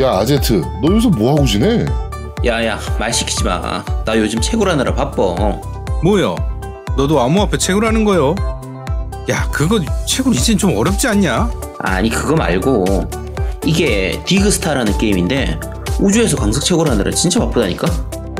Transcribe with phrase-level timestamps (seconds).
[0.00, 1.84] 야 아제트 너 요새 뭐하고 지내?
[2.44, 3.84] 야야 말 시키지 마.
[4.04, 5.34] 나 요즘 채굴하느라 바빠.
[6.02, 6.34] 뭐야?
[6.96, 8.34] 너도 암호 앞에 채굴하는 거요?
[9.28, 11.50] 야, 그거 채굴 이젠 좀 어렵지 않냐?
[11.80, 12.84] 아니 그거 말고
[13.64, 15.60] 이게 디그스타라는 게임인데
[16.00, 17.86] 우주에서 광석 채굴하느라 진짜 바쁘다니까.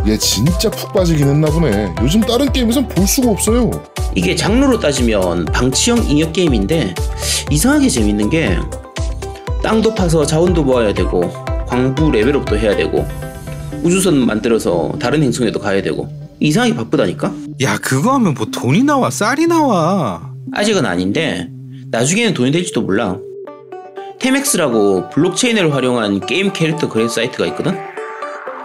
[0.07, 3.71] 얘 진짜 푹 빠지긴 했나 보네 요즘 다른 게임에선 볼 수가 없어요
[4.15, 6.95] 이게 장르로 따지면 방치형 인형 게임인데
[7.51, 8.57] 이상하게 재밌는 게
[9.63, 11.31] 땅도 파서 자원도 모아야 되고
[11.71, 13.07] 광부 level up도 해야 되고
[13.85, 16.09] 우주선 만들어서 다른 행성에도 가야 되고
[16.41, 17.33] 이상하게 바쁘다니까.
[17.63, 20.33] 야, 그거 하면 뭐 돈이 나와, 쌀이 나와.
[20.53, 21.49] 아직은 아닌데
[21.91, 23.17] 나중에는 돈이 될지도 몰라.
[24.19, 27.79] 테맥스라고 블록체인을 활용한 게임 캐릭터 거래 사이트가 있거든.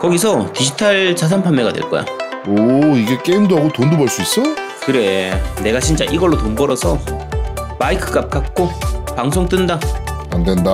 [0.01, 2.05] 거기서 디지털 자산 판매가 될 거야.
[2.47, 4.41] 오 이게 게임도 하고 돈도 벌 수 있어?
[4.85, 6.99] 그래, 내가 진짜 이걸로 돈 벌어서
[7.79, 8.69] 마이크 값 갚고
[9.15, 9.79] 방송 뜬다.
[10.31, 10.71] 안 된다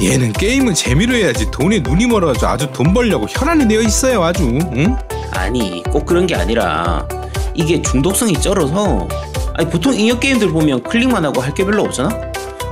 [0.00, 4.44] 얘는 게임은 재미로 해야지 돈에 눈이 멀어가지고 아주 돈 벌려고 혈안이 되어 있어요, 아주.
[4.44, 4.96] 응?
[5.32, 7.06] 아니, 꼭 그런 게 아니라
[7.54, 9.08] 이게 중독성이 쩔어서
[9.54, 12.10] 아니 보통 인형 게임들 보면 클릭만 하고 할 게 별로 없잖아.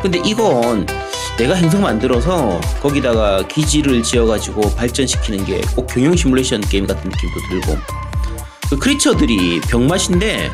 [0.00, 0.86] 근데 이건
[1.36, 7.78] 내가 행성 만들어서 거기다가 기지를 지어가지고 발전시키는 게 꼭 경영 시뮬레이션 게임 같은 느낌도 들고
[8.70, 10.50] 그 크리처들이 병맛인데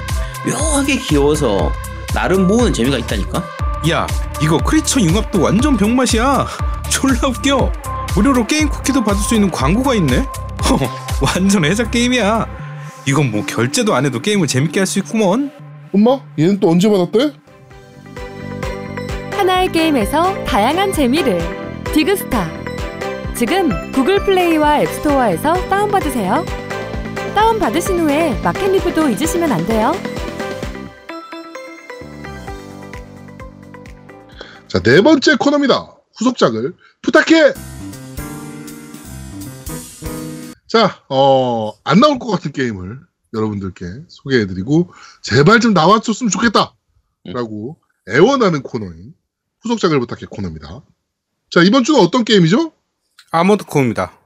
[0.48, 1.70] 묘하게 귀여워서
[2.14, 3.44] 나름 모으는 재미가 있다니까.
[3.90, 4.06] 야,
[4.42, 6.46] 이거 크리처 융합도 완전 병맛이야.
[6.90, 7.72] 졸라 웃겨.
[8.14, 10.18] 무료로 게임 쿠키도 받을 수 있는 광고가 있네.
[10.18, 10.78] 허,
[11.20, 12.46] 완전 해자 게임이야.
[13.06, 15.50] 이건 뭐 결제도 안 해도 게임을 재밌게 할 수 있구먼.
[15.94, 17.32] 엄마 얘는 또 언제 받았대?
[19.36, 21.40] 하나의 게임에서 다양한 재미를
[21.92, 22.48] 디그스타
[23.34, 26.44] 지금 구글 플레이와 앱스토어에서 다운받으세요.
[27.34, 29.92] 다운받으신 후에 마켓 리뷰도 잊으시면 안 돼요.
[34.72, 35.96] 자 네 번째 코너입니다.
[36.16, 37.52] 후속작을 부탁해!
[40.66, 42.98] 자 어 안 나올 것 같은 게임을
[43.34, 44.90] 여러분들께 소개해드리고
[45.20, 46.74] 제발 좀 나왔었으면 좋겠다!
[47.24, 47.78] 라고
[48.08, 49.14] 애원하는 코너인
[49.60, 50.82] 후속작을 부탁해 코너입니다.
[51.50, 52.72] 자 이번 주는 어떤 게임이죠?
[53.30, 54.18] 아머드코입니다.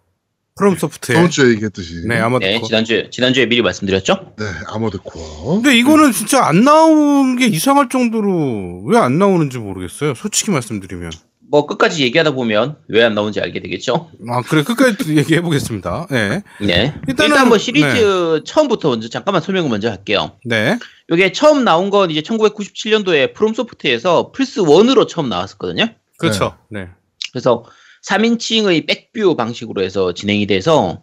[0.57, 2.51] 프롬 소프트의 저번 주에 얘기했듯이 네 아머드코.
[2.51, 4.33] 네, 지난주에 지난주에 미리 말씀드렸죠?
[4.39, 10.15] 네, 아머드 코어 근데 이거는 진짜 안 나온 게 이상할 정도로 왜 안 나오는지 모르겠어요.
[10.15, 11.13] 솔직히 말씀드리면.
[11.49, 14.11] 뭐 끝까지 얘기하다 보면 왜 안 나오는지 알게 되겠죠?
[14.31, 16.07] 아 그래 끝까지 얘기해 보겠습니다.
[16.11, 16.43] 네.
[16.61, 16.95] 네.
[17.07, 20.33] 일단은- 일단 뭐 시리즈 처음부터 먼저 잠깐만 설명을 먼저 할게요.
[20.47, 20.79] 네.
[21.13, 25.87] 이게 처음 나온 건 이제 1997년도에 프롬소프트에서 플스 1으로 처음 나왔었거든요.
[26.19, 26.57] 그렇죠.
[26.71, 26.89] 네.
[27.33, 27.65] 그래서
[28.09, 31.03] 3인칭의 back view 방식으로 해서 진행이 돼서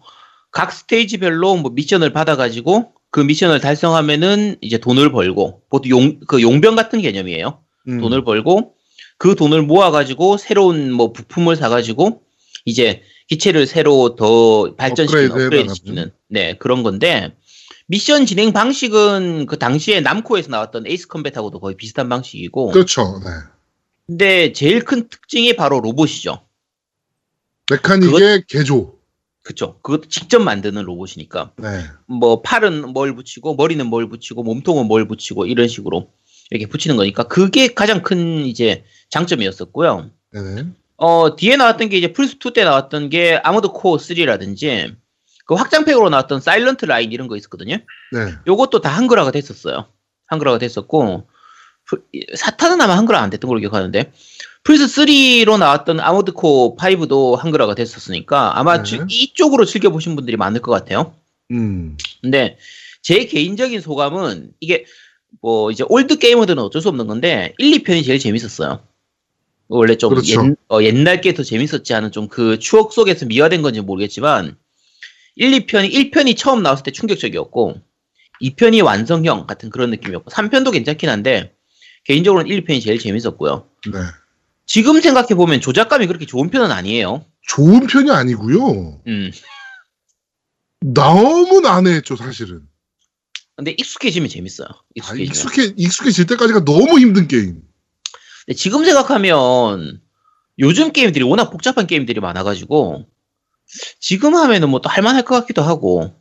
[0.52, 6.76] 각 스테이지별로 뭐 미션을 받아가지고 그 미션을 달성하면은 이제 돈을 벌고 보통 용, 그 용병
[6.76, 7.60] 같은 개념이에요.
[7.90, 8.76] 음, 돈을 벌고
[9.18, 12.22] 그 돈을 모아가지고 새로운 뭐 부품을 사가지고
[12.66, 15.76] 이제 기체를 새로 더 발전시키는 업그레이드 업그레이드 해나가는.
[15.76, 17.36] 시키는 네 그런 건데
[17.88, 23.30] 미션 진행 방식은 그 당시에 남코에서 나왔던 에이스 컴뱃하고도 거의 비슷한 방식이고 그렇죠 네.
[24.08, 26.40] 근데 제일 큰 특징이 바로 로봇이죠.
[27.72, 28.96] mechanic의 개조
[29.44, 29.78] 그쵸.
[29.82, 31.52] 그것도 직접 만드는 로봇이니까.
[31.58, 31.84] 네.
[32.08, 36.10] 뭐, 팔은 뭘 붙이고, 머리는 뭘 붙이고, 몸통은 뭘 붙이고, 이런 식으로
[36.50, 40.12] 이렇게 붙이는 거니까, 그게 가장 큰 이제 장점이었었고요.
[40.32, 40.68] 네네.
[40.96, 44.96] 어, 뒤에 나왔던 게 이제 플스 2 때 나왔던 게 아머드 코어 3라든지,
[45.46, 47.76] 그 확장팩으로 나왔던 사일런트 라인 이런 거 있었거든요.
[48.14, 48.34] 네.
[48.48, 49.88] 요것도 다 한글화가 됐었어요.
[50.28, 51.28] 한글화가 됐었고,
[51.90, 52.02] 프-
[52.36, 54.14] 4탄은 아마 한글화 안 됐던 걸로 기억하는데,
[54.64, 58.84] 플스3로 나왔던 아머드 코어 5도 한글화가 됐었으니까, 아마 네.
[58.84, 61.16] 지- 이쪽으로 즐겨보신 분들이 많을 것 같아요.
[61.52, 61.98] 음.
[62.22, 62.58] 근데
[63.02, 64.86] 제 개인적인 소감은 이게
[65.42, 68.82] 뭐 이제 올드 게이머들은 어쩔 수 없는 건데 1, 2편이 제일 재밌었어요.
[69.68, 70.56] 원래 좀 그렇죠.
[70.82, 74.56] 옛, 날게 더 재밌었지 하는 좀그 추억 속에서 미화된 건지 모르겠지만
[75.36, 77.82] 1, 2편이 1편이 처음 나왔을 때 충격적이었고
[78.42, 81.54] 2편이 완성형 같은 그런 느낌이었고 3편도 괜찮긴 한데
[82.06, 83.66] 개인적으로는 1, 2편이 제일 재밌었고요.
[83.92, 84.00] 네.
[84.66, 87.26] 지금 생각해 보면 조작감이 그렇게 좋은 편은 아니에요.
[87.48, 89.02] 좋은 편이 아니고요.
[89.08, 89.32] 음.
[90.82, 92.62] 너무 난해했죠, 사실은.
[93.56, 94.68] 근데 익숙해지면 재밌어요.
[94.68, 95.28] 아, 익숙해지면.
[95.28, 97.62] 익숙해, 익숙해질 때까지가 너무 힘든 게임.
[98.46, 100.02] 근데 지금 생각하면
[100.60, 103.06] 요즘 게임들이 워낙 복잡한 게임들이 많아가지고
[104.00, 106.14] 지금 하면은 뭐 또 할만할 것 같기도 하고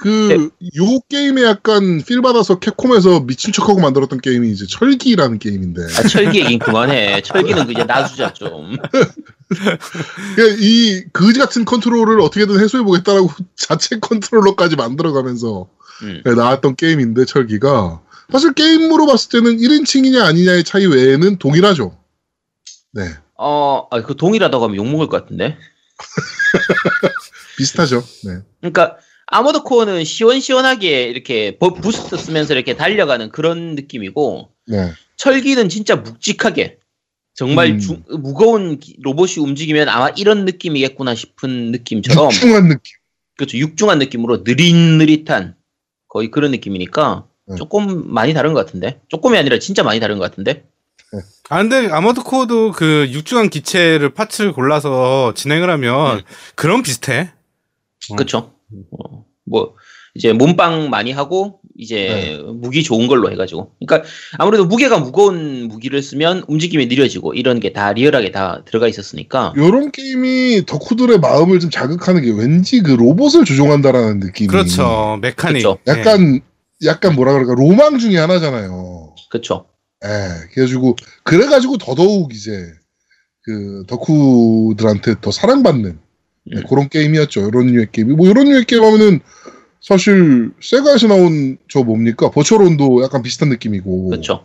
[0.00, 5.82] 그, 요 게임에 약간 feel 받아서 캡콤에서 미친 척하고 만들었던 게임이 이제 철기라는 게임인데.
[5.82, 8.76] 아, 철기 얘기는 그만해 철기는 그냥 놔주자 좀
[10.36, 15.68] 그이 거지 같은 컨트롤을 어떻게든 해소해 보겠다라고 자체 컨트롤러까지 만들어가면서
[16.02, 16.22] 음.
[16.24, 18.00] 네, 나왔던 게임인데, 철기가.
[18.32, 21.98] 사실 게임으로 봤을 때는 1인칭이냐 아니냐의 차이 외에는 동일하죠.
[22.92, 23.02] 네.
[23.36, 25.58] 어, 아, 그 동일하다고 하면 욕먹을 것 같은데
[27.58, 28.02] 비슷하죠.
[28.24, 28.38] 네.
[28.60, 28.96] 그러니까
[29.30, 34.92] 아머드 코어는 시원시원하게 이렇게 버- boost 쓰면서 이렇게 달려가는 그런 느낌이고 네.
[35.16, 36.78] 철기는 진짜 묵직하게
[37.34, 37.78] 정말 음.
[37.78, 42.80] 주- 무거운 기- 로봇이 움직이면 아마 이런 느낌이겠구나 싶은 느낌처럼 육중한 느낌.
[43.36, 45.54] 그렇죠 육중한 느낌으로 느릿느릿한
[46.08, 47.54] 거의 그런 느낌이니까 네.
[47.56, 50.64] 조금 많이 다른 것 같은데 조금이 아니라 진짜 많이 다른 것 같은데
[51.48, 56.22] 아 근데 아머드 코어도 그 육중한 기체를 파츠를 골라서 진행을 하면 음.
[56.56, 57.30] 그런 비슷해.
[58.10, 58.16] 어.
[58.16, 58.52] 그렇죠
[58.92, 59.74] 어, 뭐
[60.14, 62.52] 이제 몸빵 많이 하고 이제 네.
[62.52, 64.08] 무기 좋은 걸로 해가지고 그러니까
[64.38, 69.92] 아무래도 무게가 무거운 무기를 쓰면 움직임이 느려지고 이런 게 다 리얼하게 다 들어가 있었으니까 요런
[69.92, 74.48] 게임이 덕후들의 마음을 좀 자극하는 게 왠지 그 로봇을 조종한다라는 느낌이.
[74.48, 75.18] 그렇죠.
[75.22, 75.62] 메카닉.
[75.62, 75.78] 그렇죠.
[75.88, 75.92] 예.
[75.92, 76.40] 약간,
[76.84, 79.14] 약간 뭐라 그럴까, 로망 중에 하나잖아요.
[79.30, 79.66] 그렇죠
[80.04, 80.08] 예,
[80.52, 82.50] 그래가지고, 그래가지고 더더욱 이제,
[83.42, 85.98] 그, 덕후들한테 더 사랑받는
[86.44, 86.62] 네, 음.
[86.68, 87.48] 그런 게임이었죠.
[87.48, 88.14] 이런 류의 게임이.
[88.14, 89.20] 뭐, 이런 류의 게임 하면은,
[89.80, 92.30] 사실, 세가에서 나온 저 뭡니까?
[92.30, 94.08] 버추얼온도 약간 비슷한 느낌이고.
[94.08, 94.44] 그렇죠.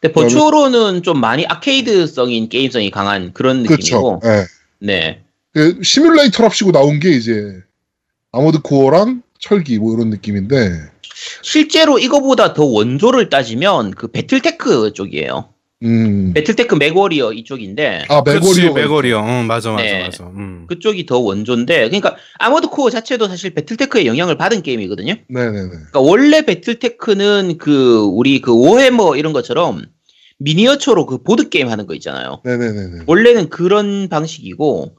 [0.00, 4.20] 근데 버추얼 온은 좀 많이 arcade성인 게임성이 강한 그런 느낌이고, 그렇죠.
[4.24, 4.46] 예.
[4.80, 5.22] 네,
[5.52, 7.60] 그 시뮬레이터랍시고 나온 게 이제,
[8.32, 10.90] 아머드 코어랑 철기, 뭐 이런 느낌인데,
[11.42, 15.51] 실제로 이거보다 더 원조를 따지면 그 배틀테크 쪽이에요.
[15.82, 16.32] 음.
[16.34, 18.72] 배틀테크 맥워리어 이쪽인데 아, 맥워리어.
[18.72, 19.18] 맥워리어요.
[19.20, 20.02] 응, 맞아, 맞아, 네.
[20.04, 20.24] 맞아.
[20.24, 20.66] 음.
[20.68, 25.14] 그쪽이 더 원조인데, 그러니까 아머드 코어 자체도 사실 배틀테크의 영향을 받은 게임이거든요.
[25.28, 25.68] 네네네.
[25.68, 29.84] 그러니까 원래 배틀테크는 그 우리 그 워해머 이런 것처럼
[30.38, 32.40] 미니어처로 그 보드 게임 하는 거 있잖아요.
[32.44, 33.04] 네네네네.
[33.06, 34.96] 원래는 그런 방식이고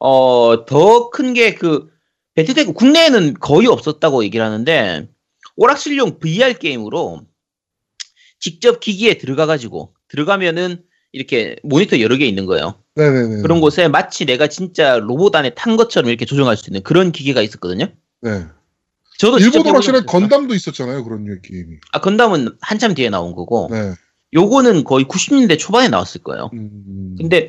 [0.00, 1.88] 어 더 큰 게 그
[2.34, 5.08] 배틀테크 국내에는 거의 없었다고 얘기를 하는데
[5.56, 7.22] 오락실용 VR 게임으로
[8.40, 10.78] 직접 기기에 들어가 가지고 들어가면은
[11.12, 12.74] 이렇게 모니터 여러 개 있는 거예요.
[12.94, 13.42] 네네네.
[13.42, 17.42] 그런 곳에 마치 내가 진짜 로봇 안에 탄 것처럼 이렇게 조정할 수 있는 그런 기계가
[17.42, 17.88] 있었거든요.
[18.22, 18.44] 네.
[19.18, 20.28] 저도 직접 일본 오락실에 해보진 않았어요.
[20.28, 21.04] 건담도 있었잖아요.
[21.04, 21.76] 그런 게임이.
[21.92, 23.94] 아 건담은 한참 뒤에 나온 거고 네.
[24.34, 26.50] 요거는 거의 90년대 초반에 나왔을 거예요.
[26.52, 27.14] 음.
[27.18, 27.48] 근데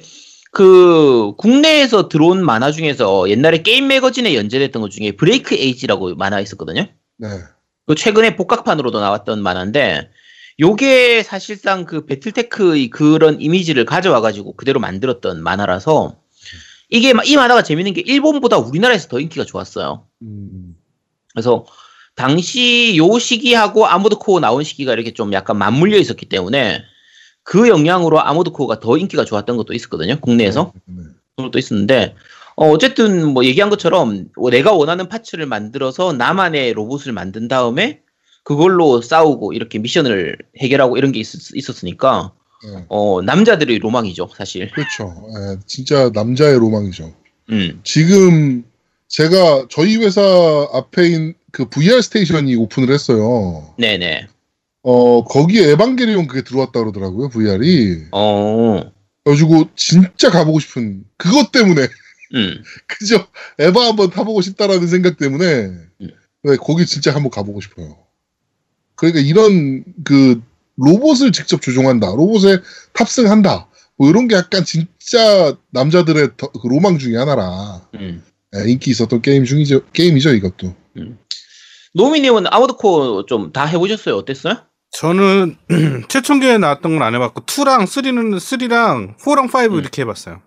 [0.52, 6.88] 그 국내에서 들어온 만화 중에서 옛날에 게임 매거진에 연재됐던 것 중에 브레이크 에이지라고 만화 있었거든요.
[7.18, 7.28] 네.
[7.88, 10.10] 그 최근에 복각판으로도 나왔던 만화인데
[10.60, 16.18] 요게 사실상 그 배틀테크의 그런 이미지를 가져와 가지고 그대로 만들었던 만화라서
[16.90, 20.08] 이게 마- 이 만화가 재밌는 게 일본보다 우리나라에서 더 인기가 좋았어요.
[20.22, 20.76] 음.
[21.34, 21.66] 그래서
[22.16, 26.84] 당시 요 시기하고 아머드 코어 나온 시기가 이렇게 좀 약간 맞물려 있었기 때문에
[27.44, 30.20] 그 영향으로 아머드 코어가 더 인기가 좋았던 것도 있었거든요.
[30.22, 30.72] 국내에서.
[30.86, 31.04] 네.
[31.36, 32.16] 그런 것도 있었는데
[32.56, 38.00] 어, 어쨌든 뭐 얘기한 것처럼 어, 내가 원하는 parts를 만들어서 나만의 로봇을 만든 다음에
[38.46, 42.32] 그걸로 싸우고 이렇게 미션을 해결하고 이런 게 있, 었으니까
[42.64, 42.86] 네.
[42.90, 44.72] 어, 남자들의 로망이죠, 사실.
[44.72, 45.14] 그렇죠.
[45.36, 47.12] 예, 진짜 남자의 로망이죠.
[47.50, 47.82] 음.
[47.84, 48.64] 지금
[49.08, 50.22] 제가 저희 회사
[50.72, 53.74] 앞에 있는 그 VR 스테이션이 오픈을 했어요.
[53.80, 54.28] 네네.
[54.84, 58.10] 어, 거기에 에반게리온 그게 들어왔다 그러더라고요, VR이.
[58.12, 58.92] 어.
[59.24, 61.88] 그래가지고 진짜 가보고 싶은, 그것 때문에,
[62.36, 62.62] 음.
[62.86, 63.26] 그죠?
[63.58, 65.46] 에바 한번 타보고 싶다라는 생각 때문에,
[66.02, 66.12] 음.
[66.44, 68.05] 네, 거기 진짜 한번 가보고 싶어요.
[68.96, 70.42] 그러니까 이런 그
[70.78, 72.60] 로봇을 직접 조종한다, 로봇에
[72.94, 77.82] 탑승한다, 뭐 이런 게 약간 진짜 남자들의 더- 그 로망 중에 하나라.
[77.96, 78.24] 음.
[78.56, 80.76] 예, 인기 있었던 게임 중이죠, 게임이죠, 이것도.
[81.94, 84.16] 노미님은 아머드 코어 좀다 해보셨어요?
[84.16, 84.58] 어땠어요?
[84.92, 85.58] 저는
[86.10, 89.80] 최초기에 나왔던 건 안 해봤고 2랑 3는 3랑 4랑 5 음.
[89.80, 90.42] 이렇게 해봤어요.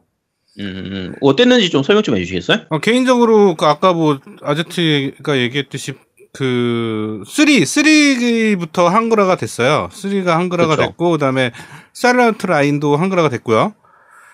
[0.60, 1.14] 음, 음.
[1.20, 2.66] 어땠는지 좀 설명 좀 해주시겠어요?
[2.70, 5.94] 어, 개인적으로 그 아까 뭐 아제트가 얘기했듯이
[6.32, 9.88] 그 3, 3부터 한글화가 됐어요.
[9.92, 10.88] 3가 한글화가 그쵸.
[10.88, 11.52] 됐고 그다음에
[11.92, 13.74] 사일런트 라인도 한글화가 됐고요.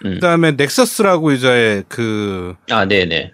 [0.05, 0.15] 음.
[0.15, 3.33] 그다음에 넥서스라고 이제 그 아, 네네.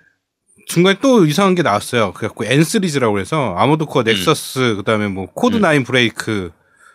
[0.66, 2.12] 중간에 또 이상한 게 나왔어요.
[2.12, 5.62] 그래갖고 N 시리즈라고 해서 아머드 코어 넥서스 그다음에 뭐 코드 음.
[5.62, 6.52] 나인 브레이크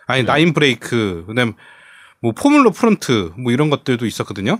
[0.08, 0.26] 아니 음.
[0.26, 1.54] 나인 브레이크 그다음에
[2.22, 4.60] 뭐 포뮬러 프론트 뭐 이런 것들도 있었거든요.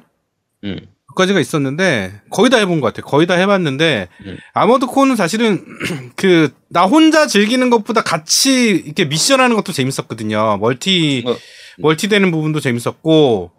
[0.66, 0.80] 음.
[1.16, 3.10] 까지가 있었는데 거의 다 해본 것 같아요.
[3.10, 4.38] 거의 다 해봤는데 음.
[4.54, 5.66] 아머드 코어는 사실은
[6.16, 10.58] 그 나 혼자 즐기는 것보다 같이 이렇게 미션하는 것도 재밌었거든요.
[10.58, 11.34] 멀티 어.
[11.78, 13.52] 멀티 되는 부분도 재밌었고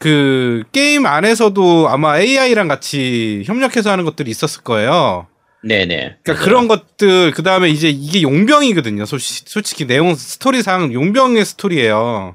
[0.00, 5.28] 그 게임 안에서도 아마 AI랑 같이 협력해서 하는 것들이 있었을 거예요.
[5.62, 6.16] 네네.
[6.24, 9.06] 그러니까 그런 것들 그 다음에 이제 이게 용병이거든요.
[9.06, 12.34] 솔직히, 솔직히 내용 스토리상 용병의 스토리예요.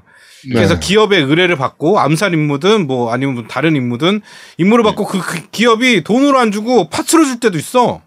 [0.52, 0.80] 그래서 네.
[0.80, 4.20] 기업의 의뢰를 받고 암살 임무든 뭐 아니면 뭐 다른 임무든
[4.58, 4.90] 임무를 네.
[4.90, 8.02] 받고 그, 그 기업이 돈으로 안 주고 parts로 줄 때도 있어.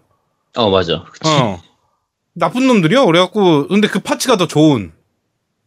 [0.56, 1.04] 어, 맞아.
[1.12, 1.28] 그치.
[1.30, 1.60] 어.
[2.34, 3.06] 나쁜 놈들이요.
[3.06, 4.92] 그래갖고 근데 그 파츠가 더 좋은.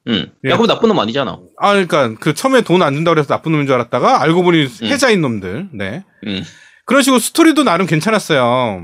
[0.08, 0.32] 음.
[0.46, 0.50] 예.
[0.50, 1.40] 야, 그럼 나쁜 놈 아니잖아.
[1.60, 4.88] 아 그러니까 그 처음에 돈 안 준다 그래서 나쁜 놈인 줄 알았다가 알고 보니 음.
[4.88, 5.70] 해자인 놈들.
[5.74, 6.04] 네.
[6.28, 6.44] 음.
[6.86, 8.82] 그런 식으로 스토리도 나름 괜찮았어요.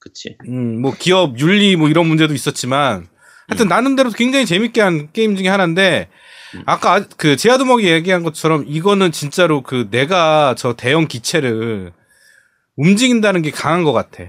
[0.00, 0.36] 그치.
[0.48, 3.06] 음, 뭐 기업 윤리 뭐 이런 문제도 있었지만
[3.48, 6.16] 하여튼 나름대로 굉장히 재밌게 한 게임 중에 하나인데 음.
[6.66, 11.92] 아까 그 제아두먹이 얘기한 것처럼 이거는 진짜로 그 내가 저 대형 기체를
[12.76, 14.24] 움직인다는 게 강한 것 같아.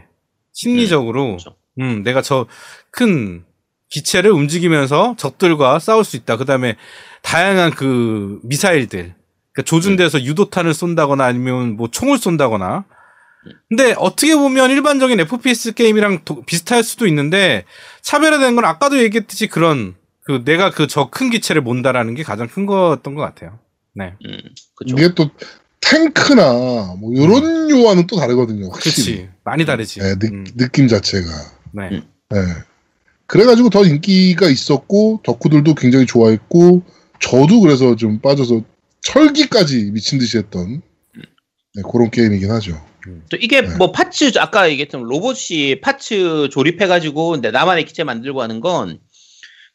[0.53, 1.37] 심리적으로.
[1.37, 1.55] 그렇죠.
[1.79, 2.47] 음, 내가 저
[2.91, 3.43] 큰
[3.89, 6.35] 기체를 움직이면서 적들과 싸울 수 있다.
[6.37, 6.75] 그 다음에
[7.21, 9.13] 다양한 그 미사일들.
[9.53, 12.85] 그러니까 조준돼서 유도탄을 쏜다거나 아니면 뭐 총을 쏜다거나.
[13.69, 17.63] 근데 어떻게 보면 일반적인 FPS 게임이랑 도- 비슷할 수도 있는데
[18.01, 19.95] 차별화된 건 아까도 얘기했듯이 그런
[20.27, 23.59] 그 내가 그 저 큰 기체를 몬다라는 게 가장 큰 거였던 것 같아요.
[23.95, 24.13] 네.
[24.25, 24.37] 음,
[24.75, 24.95] 그쵸.
[24.97, 25.29] 이게 또
[25.79, 28.69] 탱크나 뭐 이런 요와는 또 다르거든요.
[28.69, 29.15] 확실히.
[29.19, 29.29] 그렇지.
[29.45, 30.01] 많이 다르지.
[30.01, 31.27] 네, 느, 음, 느낌 자체가.
[31.71, 31.89] 네.
[31.93, 32.03] 음.
[32.29, 32.39] 네.
[33.25, 36.83] 그래가지고 더 인기가 있었고 덕후들도 굉장히 좋아했고
[37.21, 38.61] 저도 그래서 좀 빠져서
[39.01, 40.81] 철기까지 미친 듯이 했던
[41.73, 42.81] 네, 그런 게임이긴 하죠.
[43.29, 43.75] 또 이게 네.
[43.77, 48.99] 뭐 파츠 아까 얘기했던 로봇이 파츠 조립해가지고 근데 나만의 기체 만들고 하는 건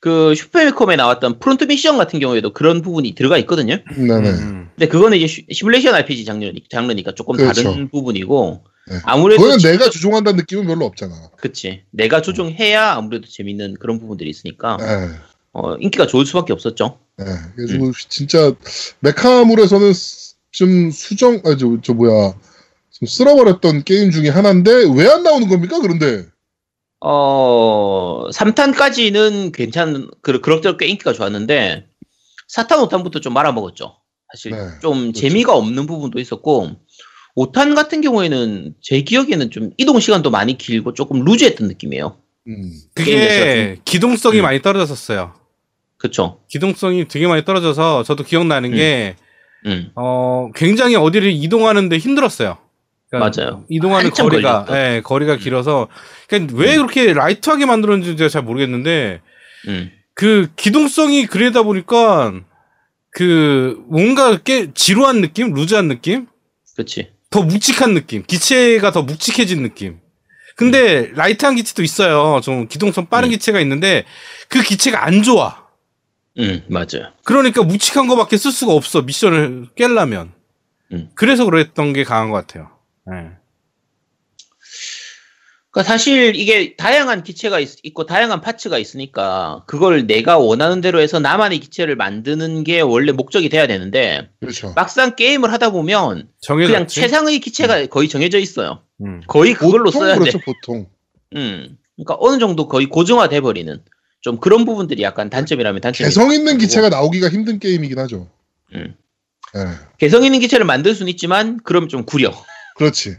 [0.03, 3.77] 그 슈퍼패미컴에 나왔던 프론트 미션 같은 경우에도 그런 부분이 들어가 있거든요.
[3.97, 4.31] 네네.
[4.31, 7.63] 음, 근데 그거는 이제 시- 시뮬레이션 RPG 장르, 장르니까 조금 그렇죠.
[7.63, 8.97] 다른 부분이고 네.
[9.05, 11.15] 아무래도 그거는 지- 내가 조종한다는 느낌은 별로 없잖아.
[11.37, 15.09] 그치 내가 조종해야 아무래도 재밌는 그런 부분들이 있으니까 네.
[15.53, 16.99] 어, 인기가 좋을 수밖에 없었죠.
[17.19, 17.25] 네.
[17.55, 18.53] 그래서 진짜
[19.01, 19.93] 메카물에서는
[20.51, 22.35] 좀 수정, 아, 저, 저 뭐야.
[22.91, 25.79] 좀 쓸어버렸던 게임 중에 하나인데 왜 안 나오는 겁니까?
[25.81, 26.27] 그런데.
[27.05, 31.87] 어 3탄까지는 괜찮은 그 그럭저럭 꽤 인기가 좋았는데
[32.57, 33.97] 4탄 5탄부터 좀 말아먹었죠.
[34.33, 35.21] 사실 네, 좀 그렇죠.
[35.21, 36.71] 재미가 없는 부분도 있었고
[37.37, 42.17] 5탄 같은 경우에는 제 기억에는 좀 이동 시간도 많이 길고 조금 루즈했던 느낌이에요.
[42.49, 42.73] 음.
[42.95, 44.43] 그게 기동성이 음.
[44.43, 45.35] 많이 떨어졌었어요.
[45.97, 46.41] 그쵸?
[46.49, 48.77] 기동성이 되게 많이 떨어져서 저도 기억나는 음.
[48.77, 49.17] 게
[49.67, 49.91] 음.
[49.95, 52.59] 어, 굉장히 어디를 이동하는데 힘들었어요.
[53.13, 53.65] 그러니까 맞아요.
[53.69, 54.77] 이동하는 거리가, 걸렸던.
[54.77, 55.89] 예, 거리가 길어서.
[56.29, 59.21] 그러니까 왜 그렇게 light하게 만들었는지 제가 잘 모르겠는데,
[59.69, 59.93] 음.
[60.15, 62.33] 그 기동성이 그러다 보니까,
[63.11, 65.53] 그, 뭔가 꽤 지루한 느낌?
[65.53, 66.27] loose한 느낌?
[66.75, 67.11] 그치.
[67.29, 68.25] 더 묵직한 느낌.
[68.27, 70.01] 기체가 더 묵직해진 느낌.
[70.57, 72.41] 근데 light한 기체도 있어요.
[72.43, 73.31] 좀 기동성 빠른 음.
[73.33, 74.05] 기체가 있는데,
[74.49, 75.67] 그 기체가 안 좋아.
[76.39, 77.13] 음, 맞아요.
[77.25, 79.03] 그러니까 묵직한 거밖에 쓸 수가 없어.
[79.03, 80.33] 미션을 깨려면.
[80.93, 81.11] 음.
[81.15, 82.71] 그래서 그랬던 게 강한 것 같아요.
[83.11, 83.43] 예.
[85.73, 91.19] 그러니까 사실 이게 다양한 기체가 있, 고 다양한 파츠가 있으니까 그걸 내가 원하는 대로 해서
[91.19, 94.75] 나만의 기체를 만드는 게 원래 목적이 돼야 되는데 그렇죠.
[94.77, 96.73] 막상 게임을 하다 보면 정해졌지.
[96.73, 98.83] 그냥 최상의 기체가 거의 정해져 있어요.
[99.01, 99.23] 음.
[99.27, 100.45] 거의 그걸로 보통 써야 그렇죠, 돼.
[100.45, 100.87] 보통.
[101.37, 101.79] 음.
[101.97, 103.83] 그러니까 어느 정도 거의 고정화돼 버리는
[104.21, 106.07] 좀 그런 부분들이 약간 단점이라면 단점이.
[106.07, 108.29] 개성 있는 기체가 나오기가 힘든 게임이긴 하죠.
[108.75, 108.95] 음.
[109.57, 109.61] 예.
[109.97, 112.31] 개성 있는 기체를 만들 수는 있지만 그럼 좀 구려.
[112.77, 113.17] 그렇지.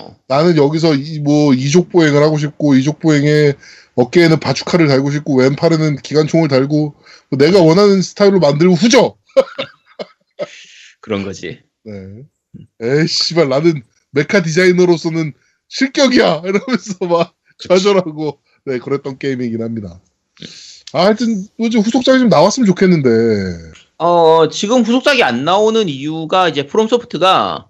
[0.00, 0.16] 어.
[0.26, 3.54] 나는 여기서 이, 뭐 이족 보행을 하고 싶고 이족 보행에
[3.94, 6.94] 어깨에는 바주카를 달고 싶고 왼팔에는 기관총을 달고
[7.30, 9.16] 뭐 내가 원하는 스타일로 만들고 후져.
[11.00, 11.60] 그런 거지.
[11.84, 11.92] 네.
[12.80, 15.32] 에이 씨발 나는 메카 디자이너로서는
[15.68, 17.34] 실격이야 이러면서 막
[17.68, 20.00] 좌절하고 네 그랬던 게임이긴 합니다.
[20.92, 23.10] 아, 하여튼 뭐좀 후속작이 좀 나왔으면 좋겠는데.
[23.98, 27.68] 어, 지금 후속작이 안 나오는 이유가 이제 프롬소프트가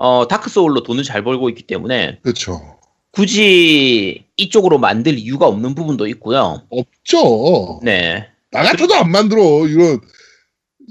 [0.00, 2.78] 어, 다크 소울로 돈을 잘 벌고 있기 때문에 그렇죠.
[3.10, 6.62] 굳이 이쪽으로 만들 이유가 없는 부분도 있고요.
[6.70, 7.80] 없죠.
[7.82, 8.28] 네.
[8.52, 9.66] 나 같아도 안 만들어.
[9.66, 9.98] 이런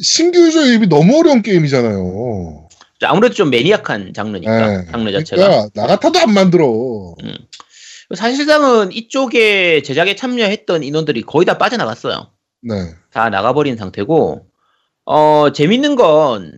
[0.01, 2.67] 신규 유저 유입이 너무 어려운 게임이잖아요.
[3.03, 4.85] 아무래도 좀 maniac한 장르니까, 네.
[4.91, 5.47] 장르 자체가.
[5.47, 7.15] 그러니까 나 같아도 안 만들어.
[8.13, 12.31] 사실상은 이쪽에 제작에 참여했던 인원들이 거의 다 빠져나갔어요.
[12.63, 12.75] 네.
[13.11, 14.47] 다 나가버린 상태고,
[15.05, 16.57] 어, 재밌는 건,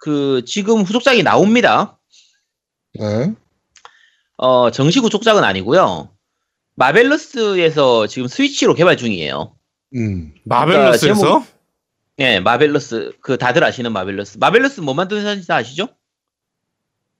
[0.00, 1.98] 그, 지금 후속작이 나옵니다.
[2.98, 3.32] 네.
[4.36, 6.10] 어, 정식 후속작은 아니고요
[6.74, 9.54] 마벨러스에서 지금 스위치로 개발 중이에요.
[9.94, 10.32] 음.
[10.44, 11.44] 마벨러스에서
[12.16, 13.12] 네, 마벨러스.
[13.20, 14.38] 그, 다들 아시는 마벨러스.
[14.38, 15.88] 마벨러스 뭐 만드는 회사인지 아시죠?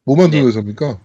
[0.05, 0.49] 뭐 만드는 네.
[0.49, 0.99] 회사입니까?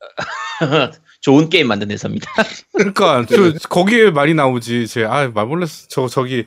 [1.20, 2.30] 좋은 게임 만드는 회사입니다.
[2.74, 4.86] 그러니까 저 거기에 많이 나오지.
[4.88, 6.46] 제아 마블러스 저 저기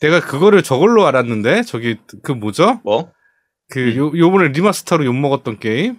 [0.00, 2.80] 내가 그거를 저걸로 알았는데 저기 그 뭐죠?
[2.84, 3.12] 뭐?
[3.72, 5.98] 그 요, 요번에 리마스터로 욕 먹었던 게임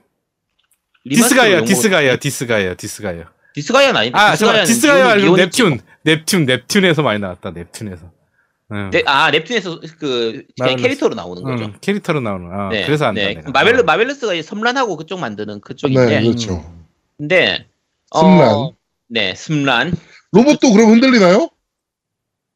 [1.10, 3.24] 디스가이아 디스가이아 디스가이아 디스가이아
[3.56, 4.18] 디스가이아는 아닌데.
[4.18, 8.12] 아 잠깐 디스가이아 말고 기온이- 기온이 넵튠 넵튠 넵튠에서 많이 나왔다 넵튠에서
[8.74, 8.90] 응.
[8.92, 10.76] 네, 아, nep튠에서 그, 그냥.
[10.78, 11.64] 캐릭터로 나오는 거죠.
[11.66, 13.36] 응, 캐릭터로 나오는 아 네, 그래서 안다 네.
[13.46, 13.84] 어.
[13.84, 16.06] 마벨러스가 이제 섬란하고 그쪽 만드는 그쪽인데.
[16.06, 16.64] 네, 그렇죠.
[17.18, 17.68] 근데,
[18.16, 18.50] 섬란.
[18.50, 18.74] 어,
[19.10, 19.94] 네, 섬란.
[20.32, 21.50] 로봇도 그럼 흔들리나요?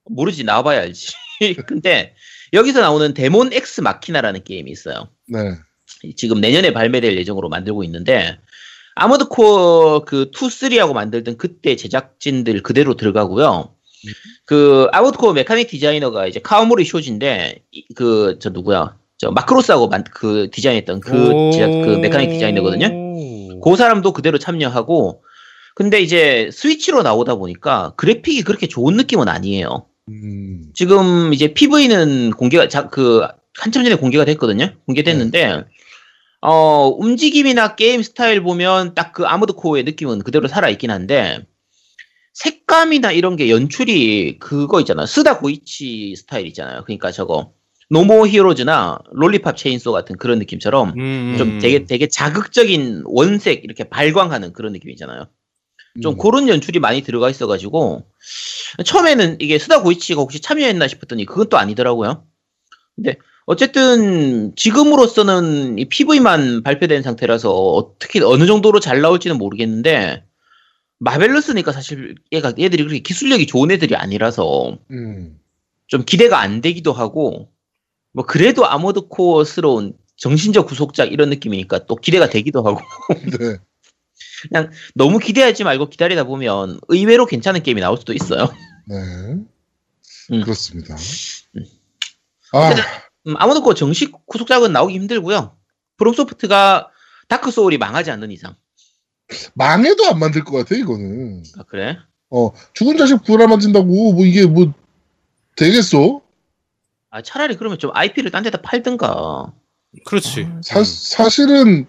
[0.06, 1.14] 모르지, 나와봐야 알지.
[1.68, 2.16] 근데,
[2.54, 5.10] 여기서 나오는 데몬 엑스 마키나라는 게임이 있어요.
[5.28, 5.56] 네.
[6.16, 8.38] 지금 내년에 발매될 예정으로 만들고 있는데
[8.96, 13.74] 아머드 코어 그 2, 3하고 만들던 그때 제작진들 그대로 들어가고요.
[14.46, 17.64] 그 아머드 코어 mechanic 디자이너가 이제 카와모리 쇼지인데
[17.96, 18.98] 그 저 누구야?
[19.18, 23.60] 저 마크로스하고 만, 그 디자인했던 그 제작 그 mechanic 디자이너거든요.
[23.64, 25.24] 그 사람도 그대로 참여하고
[25.76, 29.86] 근데 이제 스위치로 나오다 보니까 그래픽이 그렇게 좋은 느낌은 아니에요.
[30.10, 34.74] 음, 지금 이제 PV는 공개가 자, 그 한참 전에 공개가 됐거든요.
[34.86, 35.66] 공개됐는데
[36.42, 41.46] 어 움직임이나 게임 스타일 보면 딱 그 아머드 코어의 느낌은 그대로 살아 있긴 한데
[42.34, 45.08] 색감이나 이런 게 연출이 그거 있잖아.
[45.08, 46.84] 스다 고이치 스타일 있잖아요.
[46.84, 47.54] 그러니까 저거
[47.90, 54.54] 노모 히어로즈나 롤리팝 체인소 같은 그런 느낌처럼 음, 좀 되게 되게 자극적인 원색 이렇게 발광하는
[54.54, 55.28] 그런 느낌이잖아요.
[56.02, 56.18] 좀 음.
[56.18, 58.06] 그런 연출이 많이 들어가 있어가지고
[58.86, 62.26] 처음에는 이게 스다 고이치가 혹시 참여했나 싶었더니 그건 또 아니더라고요.
[62.96, 70.26] 근데 어쨌든 지금으로서는 이 PV만 발표된 상태라서 어떻게 어느 정도로 잘 나올지는 모르겠는데
[71.00, 75.40] 마벨러스니까 사실 얘가 얘들이 그렇게 기술력이 좋은 애들이 아니라서 음.
[75.88, 77.50] 좀 기대가 안 되기도 하고
[78.12, 82.82] 뭐 그래도 아머드 코어스러운 정신적 구속작 이런 느낌이니까 또 기대가 되기도 하고
[83.40, 83.58] 네.
[84.94, 88.50] 너무 기대하지 말고 기다리다 보면 의외로 괜찮은 게임이 나올 수도 있어요.
[88.88, 88.96] 네.
[90.32, 90.42] 음.
[90.44, 90.96] 그렇습니다.
[92.54, 92.70] 아,
[93.28, 95.58] 음, 아무도 그 정식 구속작은 나오기 힘들고요.
[95.98, 96.90] 프롬소프트가
[97.28, 98.56] 다크 소울이 망하지 않는 이상.
[99.56, 101.44] 망해도 안 만들 것 같아, 이거는.
[101.58, 101.98] 아, 그래?
[102.30, 104.74] 어, 죽은 자식 구하라 만든다고, 뭐, 이게 뭐,
[105.56, 106.22] 되겠어?
[107.10, 109.54] 아, 차라리 그러면 좀 IP를 딴 데다 팔든가.
[110.06, 110.48] 그렇지.
[110.64, 111.88] 사, 사실은,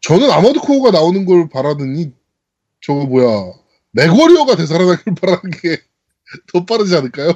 [0.00, 2.12] 저는 아머드 코어가 나오는 걸 바라느니,
[2.80, 3.52] 저거 뭐야,
[3.92, 5.78] 맥워리어가 되살아나길 바라는 게
[6.52, 7.32] 더 빠르지 않을까요?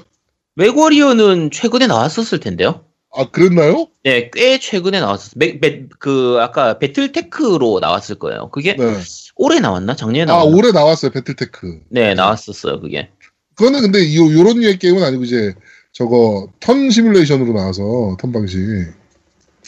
[0.54, 2.84] 맥워리어는 최근에 나왔었을 텐데요.
[3.14, 3.88] 아, 그랬나요?
[4.04, 5.32] 네, 꽤 최근에 나왔었어.
[5.36, 8.48] 맥, 맥, 그, 아까 배틀테크로 나왔을 거예요.
[8.50, 8.94] 그게 네.
[9.36, 9.94] 올해 나왔나?
[9.96, 10.56] 작년에 아, 나왔나?
[10.56, 11.80] 올해 나왔어요, 배틀테크.
[11.90, 13.10] 네, 나왔었어요, 그게.
[13.54, 15.54] 그거는 근데 요, 요런 류의 게임은 아니고, 이제,
[15.92, 18.58] 저거, 턴 시뮬레이션으로 나와서, 턴 방식.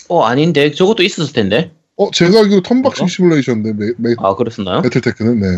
[0.08, 0.70] 어, 아닌데.
[0.70, 1.72] 저것도 있었을 텐데.
[1.96, 3.10] 어, 제가 알기로 턴 방식 뭐가?
[3.10, 4.82] 시뮬레이션인데, 매, 매, 아, 그랬었나요?
[4.82, 5.48] 배틀테크는, 네.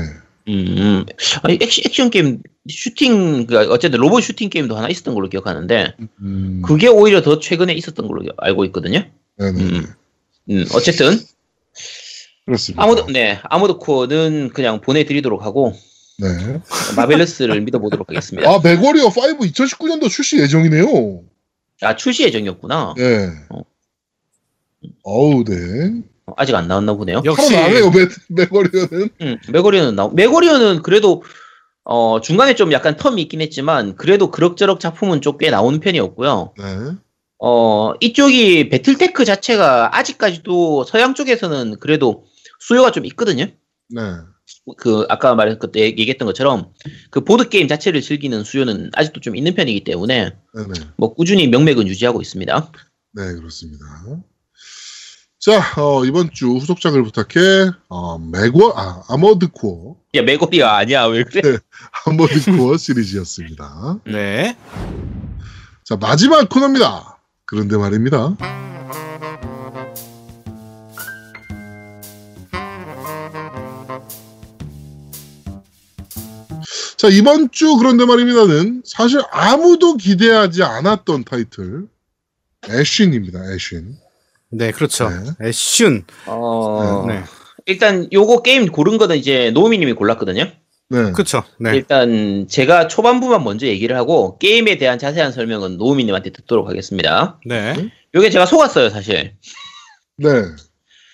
[0.48, 1.04] 음, 음.
[1.42, 6.62] 아니, 액션, 액션 게임, 슈팅, 그, 어쨌든 로봇 슈팅 게임도 하나 있었던 걸로 기억하는데, 음,
[6.64, 9.04] 그게 오히려 더 최근에 있었던 걸로 알고 있거든요.
[9.38, 9.62] 네네.
[9.62, 9.86] 음.
[10.50, 11.18] 음, 어쨌든,
[12.44, 12.82] 그렇습니다.
[12.82, 15.72] 아무도, 네, 아무도 코어는 그냥 보내드리도록 하고,
[16.18, 16.60] 네.
[16.96, 18.48] 마벨러스를 믿어보도록 하겠습니다.
[18.48, 21.22] 아, 맥워리어 5 2019년도 출시 예정이네요.
[21.82, 22.94] 아, 출시 예정이었구나.
[22.96, 23.30] 네.
[23.50, 23.62] 어.
[25.02, 26.02] 어우, 네.
[26.26, 27.22] 어, 아직 안 나왔나 보네요.
[27.24, 29.08] 역시 살아나네요, 맥, 맥워리어는.
[29.22, 31.22] 음, 맥워리어는 나오, 맥워리어는 그래도,
[31.84, 36.54] 어, 중간에 좀 약간 term이 있긴 했지만, 그래도 그럭저럭 작품은 좀 꽤 나오는 편이었고요.
[36.58, 36.64] 네.
[37.38, 42.24] 어, 이쪽이 배틀테크 자체가 아직까지도 서양 쪽에서는 그래도
[42.58, 43.44] 수요가 좀 있거든요.
[43.44, 44.00] 네.
[44.78, 46.72] 그, 아까 말했, 그때 얘기했던 것처럼,
[47.10, 50.72] 그 보드 게임 자체를 즐기는 수요는 아직도 좀 있는 편이기 때문에, 네네.
[50.96, 52.72] 뭐, 꾸준히 명맥은 유지하고 있습니다.
[53.12, 53.84] 네, 그렇습니다.
[55.46, 59.94] 자, 어, 이번 주 후속작을 부탁해, 어, MechWar, 아, Armored Core.
[60.16, 61.58] 야, MechWarrior 아니야, 왜 그래?
[62.04, 64.00] Armored Core 시리즈였습니다.
[64.06, 64.56] 네.
[65.84, 67.20] 자, 마지막 코너입니다.
[67.44, 68.36] 그런데 말입니다.
[76.96, 81.86] 자, 이번 주 그런데 말입니다는 사실 아무도 기대하지 않았던 타이틀,
[82.68, 84.05] Ashen입니다, Ashen.
[84.50, 85.08] 네, 그렇죠.
[85.08, 85.48] 네.
[85.48, 86.04] Ashen.
[86.26, 87.22] 어, 네.
[87.66, 90.50] 일단 요거 게임 고른 거는 이제 노우미님이 골랐거든요.
[90.88, 91.12] 네.
[91.12, 91.42] 그렇죠.
[91.58, 91.74] 네.
[91.74, 97.40] 일단 제가 초반부만 먼저 얘기를 하고 게임에 대한 자세한 설명은 노우미님한테 듣도록 하겠습니다.
[97.44, 97.90] 네.
[98.14, 99.34] 요게 제가 속았어요, 사실.
[100.16, 100.28] 네.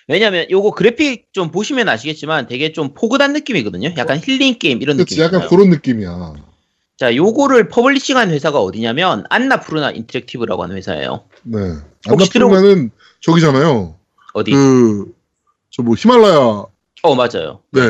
[0.07, 3.93] 왜냐면 요거 그래픽 좀 보시면 아시겠지만 되게 좀 포근한 느낌이거든요.
[3.97, 5.19] 약간 힐링 게임 이런 느낌.
[5.19, 6.33] 약간 그런 느낌이야.
[6.97, 11.23] 자, 요거를 publishing한 회사가 어디냐면 Annapurna Interactive라고 하는 회사예요.
[11.43, 11.59] 네.
[12.09, 13.97] 혹시 안나푸르나는 저기잖아요.
[14.33, 14.51] 어디?
[14.51, 15.13] 그,
[15.69, 16.37] 저 뭐, 히말라야,
[17.03, 17.61] 어, 맞아요.
[17.71, 17.81] 네.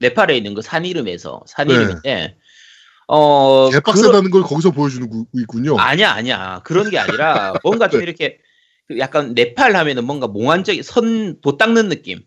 [0.00, 1.74] 네팔에 있는 그 산 이름에서 산 네.
[1.74, 2.36] 이름인데
[3.06, 5.76] 어 개빡세다는 걸 거기서 보여주는 구- 있군요.
[5.78, 8.38] 아니야 아니야 그런 게 아니라 뭔가 좀 이렇게
[8.88, 12.20] 그 약간 네팔 하면은 뭔가 몽환적인 선 도 닦는 느낌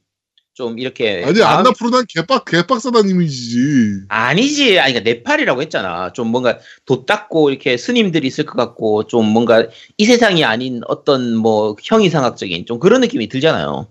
[0.53, 4.05] 좀 이렇게 아니, 마음이- 안나푸르나는 개빡, 개빡세다는 이미지지.
[4.09, 9.25] 아니지 아니 그러니까 네팔이라고 했잖아 좀 뭔가 도 닦고 이렇게 스님들이 있을 것 같고 좀
[9.25, 9.65] 뭔가
[9.97, 13.87] 이 세상이 아닌 어떤 뭐 형이상학적인 좀 그런 느낌이 들잖아요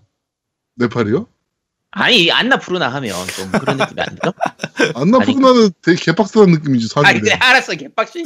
[0.76, 1.26] 네팔이요?
[1.94, 4.32] 아니 안나 푸르나 하면 좀 그런 느낌이 안 들어?
[4.94, 7.20] 안나 푸르나는 되게 개빡세다는 느낌이지, 아, 사실은.
[7.20, 8.24] 근데 알았어, 개빡신.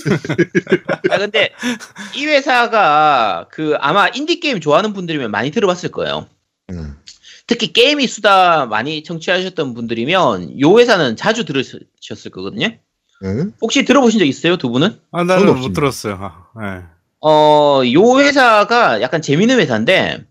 [1.11, 1.51] 아, 근데
[2.15, 6.29] 이 회사가 그 아마 인디 게임 좋아하는 분들이면 많이 들어봤을 거예요.
[6.71, 6.97] 음.
[7.47, 12.69] 특히 게임이 수다 많이 청취하셨던 분들이면 요 회사는 자주 들으셨을 거거든요.
[13.23, 13.45] 네.
[13.63, 15.01] 혹시 들어보신 적 있어요, 두 분은?
[15.13, 15.73] 아, 나는 못.
[15.73, 16.19] 들었어요.
[16.21, 16.83] 아, 네.
[17.21, 20.25] 어, 요 회사가 약간 재밌는 회사인데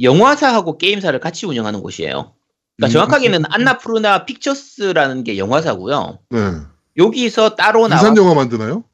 [0.00, 2.34] 영화사하고 게임사를 같이 운영하는 곳이에요.
[2.76, 2.88] 그러니까 음.
[2.92, 6.20] 정확하게는 안나푸르나 픽처스라는 게 영화사고요.
[6.30, 6.38] 네.
[6.96, 8.84] 여기서 따로 나와 인산 영화 만드나요?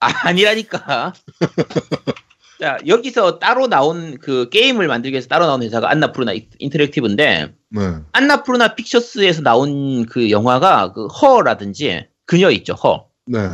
[0.00, 1.12] 아, 아니라니까.
[2.62, 7.80] 자, 여기서 따로 나온 그 게임을 만들기 위해서 따로 나온 회사가 Annapurna In- Interactive인데 네.
[8.12, 13.08] Annapurna Pictures에서 나온 그 영화가 그 Her라든지 그녀 있죠, 허.
[13.26, 13.48] 네.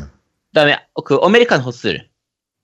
[0.52, 2.06] 그다음에 그 American Hustle,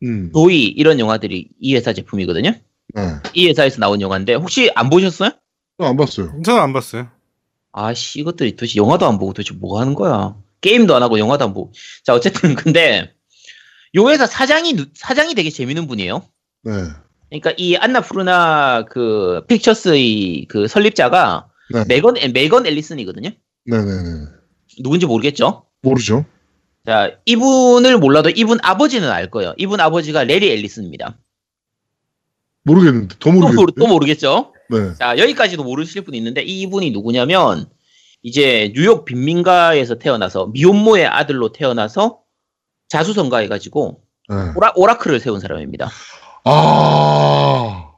[0.03, 0.31] 음.
[0.35, 2.51] 도이 이런 영화들이 이 회사 제품이거든요.
[2.95, 3.03] 네.
[3.33, 5.31] 이 회사에서 나온 영화인데 혹시 안 보셨어요?
[5.79, 6.43] 어, 안 봤어요.
[6.45, 7.09] 저는 안 봤어요.
[7.73, 10.37] 아씨 이것들이 도대체 영화도 안 보고 도대체 뭐 하는 거야?
[10.61, 11.73] 게임도 안 하고 영화도 안 보고.
[12.05, 13.15] 자 어쨌든 근데
[13.97, 16.23] 요 회사 사장이 누- 사장이 되게 재밌는 분이에요.
[16.64, 16.72] 네.
[17.29, 21.85] 그러니까 이 안나 푸르나 그 픽처스의 그 설립자가 네.
[21.88, 23.31] 메건 메건 앨리슨이거든요.
[23.66, 24.27] 네네네.
[24.83, 25.64] 누군지 모르겠죠?
[25.83, 26.24] 모르죠.
[26.87, 29.55] 자 이분을 몰라도 이분 아버지는 알 거예요.
[29.57, 31.18] 이분 아버지가 레리 앨리슨입니다.
[32.64, 33.16] 모르겠는데.
[33.18, 33.81] 더 또, 모르, 모르겠는데.
[33.81, 34.53] 또 모르겠죠?
[34.70, 34.94] 네.
[34.98, 37.66] 자, 여기까지도 모르실 분이 있는데, 이분이 누구냐면,
[38.22, 42.20] 이제 뉴욕 빈민가에서 태어나서, 미혼모의 아들로 태어나서,
[42.88, 44.00] 자수성가해가지고,
[44.31, 44.37] 네.
[44.57, 45.90] 오라, 오라클을 세운 사람입니다.
[46.45, 47.91] 아.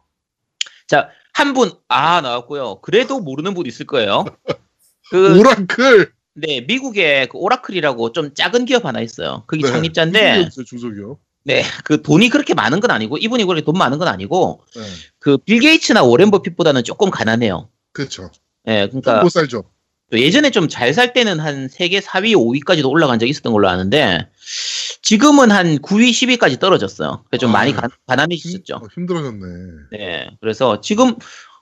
[0.86, 2.80] 자, 한 분, 아, 나왔고요.
[2.80, 4.24] 그래도 모르는 분 있을 거예요.
[5.10, 6.12] 그, 오라클.
[6.34, 9.44] 네, 미국에 그 오라클이라고 좀 작은 기업 하나 있어요.
[9.46, 9.72] 그게 네.
[9.72, 11.18] 창립자인데, 중소기업.
[11.44, 14.82] 네, 그 돈이 그렇게 많은 건 아니고, 이분이 그렇게 돈 많은 건 아니고, 네.
[15.18, 17.68] 그빌 게이츠나 오렌 버핏보다는 조금 가난해요.
[17.92, 18.30] 그렇죠.
[18.68, 19.64] 예, 그러니까 못 살죠.
[20.10, 24.28] 또 예전에 좀 잘 살 때는 한 세계 4위, 5위까지도 올라간 적이 있었던 걸로 아는데
[25.10, 27.24] 지금은 한 9위, 10위까지 떨어졌어요.
[27.30, 27.78] 그래서 좀 아, 많이 네.
[27.78, 28.74] 가, 가난해지셨죠.
[28.74, 29.46] 어, 힘들어졌네.
[29.92, 30.30] 네.
[30.40, 31.14] 그래서 지금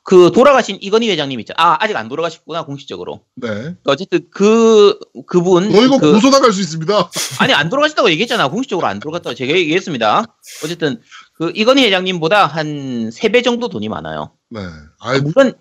[0.03, 1.53] 그 돌아가신 이건희 회장님 있죠.
[1.59, 3.21] 아, 아직 안 돌아가셨구나, 공식적으로.
[3.37, 3.75] 네.
[3.85, 5.71] 어쨌든 그, 그분.
[5.71, 7.11] 너 이거 그- 고소 나갈 수 있습니다.
[7.41, 8.49] 아니, 안 돌아가셨다고 얘기했잖아.
[8.49, 10.25] 공식적으로 안 돌아갔다고 제가 얘기했습니다.
[10.65, 11.03] 어쨌든
[11.35, 14.33] 그 이건희 회장님보다 한 3배 정도 돈이 많아요.
[14.49, 14.61] 네.
[15.01, 15.53] 아이, 물론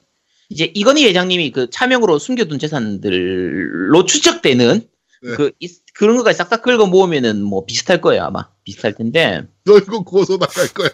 [0.49, 4.87] 이제 이건희 회장님이 그 차명으로 숨겨둔 재산들로 추측되는
[5.23, 5.35] 네.
[5.35, 10.03] 그 이- 그런 것까지 싹싹 긁어 모으면은 뭐 비슷할 거예요 아마 비슷할 텐데 너 이거
[10.03, 10.89] 고소 나갈 거야.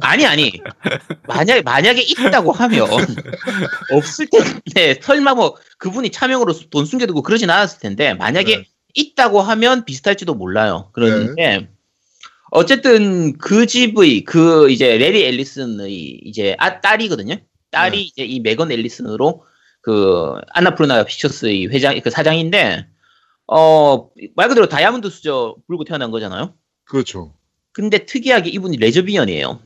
[0.00, 0.52] 아니 아니
[1.26, 2.88] 만약 만약에 있다고 하면
[3.92, 8.64] 없을 텐데 설마 뭐 그분이 차명으로 수- 돈 숨겨두고 그러진 않았을 텐데 만약에 네.
[8.94, 11.68] 있다고 하면 비슷할지도 몰라요 그런데
[12.50, 15.92] 어쨌든 그 집의 그 이제 레리 앨리슨의
[16.24, 17.36] 이제 아, 딸이거든요.
[17.70, 18.02] 딸이 네.
[18.04, 19.44] 이제 이 메건 앨리슨으로
[19.82, 22.86] 그 Annapurna Pictures의 회장 그 사장인데
[23.48, 26.54] 어 말 그대로 다이아몬드 수저 물고 태어난 거잖아요.
[26.84, 27.34] 그렇죠.
[27.72, 29.60] 근데 특이하게 이분이 레즈비언이에요.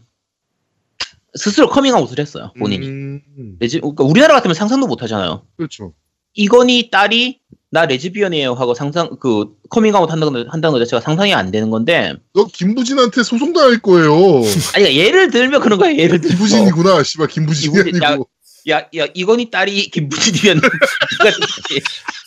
[1.34, 2.86] 스스로 커밍아웃을 했어요 본인이.
[2.86, 5.46] 음, 레즈 그러니까 우리나라 같으면 상상도 못 하잖아요.
[5.56, 5.94] 그렇죠.
[6.34, 7.40] 이건희 딸이
[7.70, 12.44] 나 레즈비언이에요 하고 상상 그 커밍아웃 한다는 한다는 것 자체가 상상이 안 되는 건데 너
[12.46, 14.12] 이부진한테 소송 당할 거예요.
[14.76, 15.96] 아니 그러니까 예를 들면 그런 거예요.
[15.98, 17.02] 예를 들면 김부진이구나.
[17.02, 18.28] 씨발 김부진이 김부진, 아니고.
[18.68, 20.60] 야, 야, 이건희 딸이 김부진이면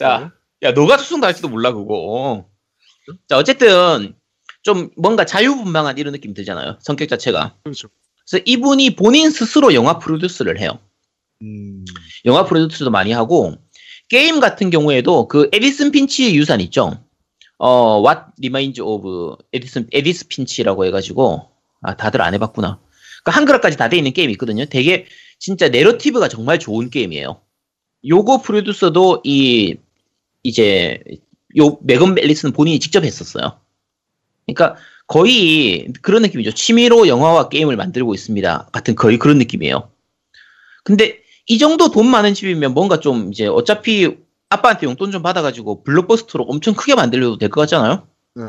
[0.00, 0.32] 자,
[0.62, 2.48] 야, 너가 수송 당할지도 몰라 그거.
[3.28, 4.14] 자, 어쨌든
[4.62, 6.78] 좀 뭔가 자유분방한 이런 느낌 들잖아요.
[6.80, 7.56] 성격 자체가.
[7.64, 7.88] 그렇죠.
[8.26, 10.78] 그래서 이분이 본인 스스로 영화 프로듀스를 해요.
[11.42, 11.84] 음,
[12.24, 13.56] 영화 프로듀스도 많이 하고
[14.08, 17.04] 게임 같은 경우에도 그 에디슨 핀치 유산 있죠.
[17.58, 21.50] 어, What Remains of Edith Edith Finch라고 해가지고
[21.82, 22.80] 아 다들 안 해봤구나.
[23.22, 24.64] 그 한글화까지 다 돼 있는 게임이 있거든요.
[24.64, 25.04] 되게
[25.38, 27.42] 진짜 narrative가 정말 좋은 게임이에요.
[28.08, 29.76] 요거 프로듀서도 이
[30.42, 31.02] 이제
[31.58, 33.58] 요 메건 앨리슨은 본인이 직접 했었어요.
[34.46, 34.76] 그러니까
[35.06, 36.52] 거의 그런 느낌이죠.
[36.52, 38.68] 취미로 영화와 게임을 만들고 있습니다.
[38.72, 39.90] 같은 거의 그런 느낌이에요.
[40.84, 44.16] 근데 이 정도 돈 많은 집이면 뭔가 좀 이제 어차피
[44.48, 48.06] 아빠한테 용돈 좀 받아가지고 블록버스터로 엄청 크게 만들려도 될 것 같잖아요?
[48.36, 48.44] 네.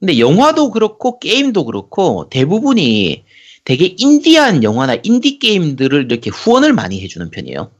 [0.00, 3.24] 근데 영화도 그렇고 게임도 그렇고 대부분이
[3.64, 7.70] 되게 인디한 영화나 인디 게임들을 이렇게 후원을 많이 해주는 편이에요.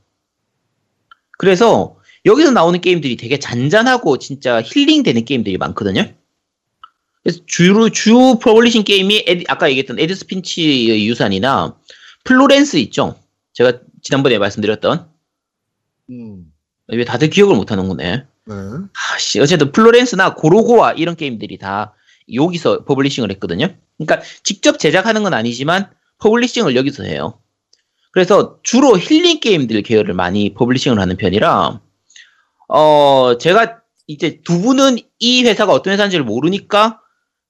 [1.39, 6.13] 그래서 여기서 나오는 게임들이 되게 잔잔하고 진짜 힐링되는 게임들이 많거든요.
[7.23, 11.77] 그래서 주로 주 publishing 게임이 Edi- 아까 얘기했던 Edith Finch의 유산이나
[12.25, 13.17] Florence 있죠.
[13.53, 15.09] 제가 지난번에 말씀드렸던
[16.11, 16.53] 음,
[16.89, 18.25] 왜 다들 기억을 못 하는 거네.
[18.45, 18.55] 네.
[19.15, 21.95] 아씨 어쨌든 Florence나 Gorogoa 이런 게임들이 다
[22.33, 23.69] 여기서 publishing을 했거든요.
[23.99, 27.39] 그러니까 직접 제작하는 건 아니지만 publishing을 여기서 해요.
[28.11, 31.81] 그래서 주로 힐링 게임들 계열을 많이 publishing을 하는 편이라
[32.69, 37.01] 어 제가 이제 두 분은 이 회사가 어떤 회사인지를 모르니까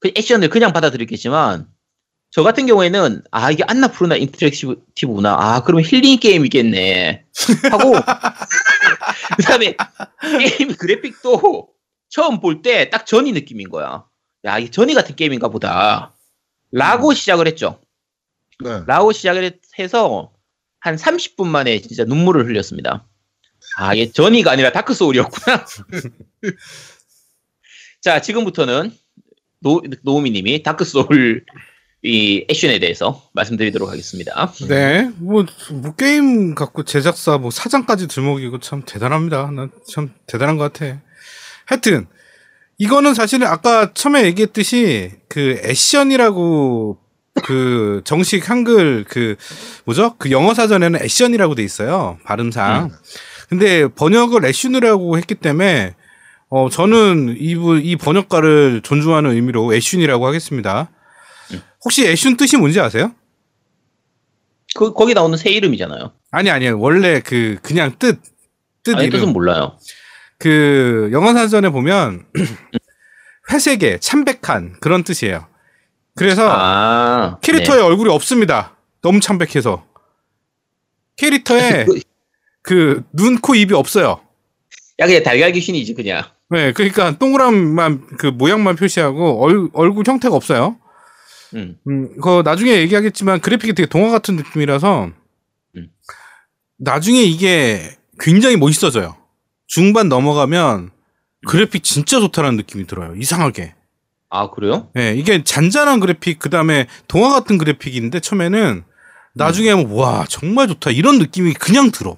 [0.01, 1.68] 그 Ashen을 그냥 받아들였겠지만
[2.31, 5.37] 저 같은 경우에는 아 이게 Annapurna Interactive구나.
[5.38, 7.27] 아 그러면 힐링 게임이겠네.
[7.70, 7.92] 하고
[9.37, 9.77] 그다음에
[10.38, 11.68] 게임 그래픽도
[12.09, 14.05] 처음 볼 때 딱 Journey 느낌인 거야.
[14.44, 16.12] 야 이게 Journey 같은 게임인가 보다.
[16.72, 17.79] 라고 시작을 했죠.
[18.64, 18.81] 네.
[18.87, 20.33] 라고 시작을 해서
[20.81, 23.07] 한 30분 만에 진짜 눈물을 흘렸습니다.
[23.76, 25.66] 아, 이게 Journey가 아니라 Dark Soul이었구나.
[28.00, 28.92] 자, 지금부터는
[29.61, 31.44] 노, 노우미 님이 Dark Soul
[32.04, 34.52] 이 Ashen에 대해서 말씀드리도록 하겠습니다.
[34.68, 39.50] 네, 뭐, 뭐 게임 갖고 제작사 뭐 사장까지 들먹이고 참 대단합니다.
[39.52, 41.00] 난 참 대단한 것 같아.
[41.64, 42.08] 하여튼
[42.78, 46.98] 이거는 사실은 아까 처음에 얘기했듯이 그 Ashen이라고
[47.44, 49.37] 그 정식 한글 그
[49.85, 50.16] 뭐죠?
[50.18, 52.18] 그 영어 사전에는 Ashen이라고 돼 있어요.
[52.24, 52.90] 발음상.
[53.53, 55.95] 근데 번역을 애슌이라고 했기 때문에
[56.49, 60.91] 어 저는 이부 이 번역가를 존중하는 의미로 애슌이라고 하겠습니다.
[61.85, 63.12] 혹시 애슌 뜻이 뭔지 아세요?
[64.75, 66.12] 그, 거기 나오는 새 이름이잖아요.
[66.31, 66.81] 아니 아니요.
[66.81, 68.23] 원래 그 그냥 뜻
[68.85, 69.21] 뜻 아니, 이름.
[69.21, 69.77] 뜻은 몰라요.
[70.38, 72.25] 그 영어 사전에 보면
[73.53, 75.47] 회색의 참백한 그런 뜻이에요.
[76.15, 77.38] 그래서 아.
[77.43, 77.87] 캐릭터의 네.
[77.87, 78.79] 얼굴이 없습니다.
[79.03, 79.85] 너무 참백해서
[81.19, 81.85] 캐릭터에
[82.62, 84.20] 그- 그 눈, 코, 입이 없어요.
[85.01, 86.25] 야, 그냥 달걀 귀신이지, 그냥.
[86.51, 90.77] 네, 그러니까 동그란만 그 모양만 표시하고 얼, 얼굴 형태가 없어요.
[91.55, 91.77] 음.
[91.88, 95.11] 음, 그거 나중에 얘기하겠지만 그래픽이 되게 동화 같은 느낌이라서
[95.77, 95.88] 음.
[96.79, 99.16] 나중에 이게 굉장히 멋있어져요.
[99.66, 100.90] 중반 넘어가면
[101.46, 103.14] 그래픽 진짜 좋다라는 느낌이 들어요.
[103.16, 103.75] 이상하게.
[104.31, 104.90] 아, 그래요?
[104.96, 108.85] 예, 이게 잔잔한 그래픽, 그 다음에 동화 같은 그래픽인데, 처음에는,
[109.35, 110.90] 나중에 하면, 와, 정말 좋다.
[110.90, 112.16] 이런 느낌이 그냥 들어.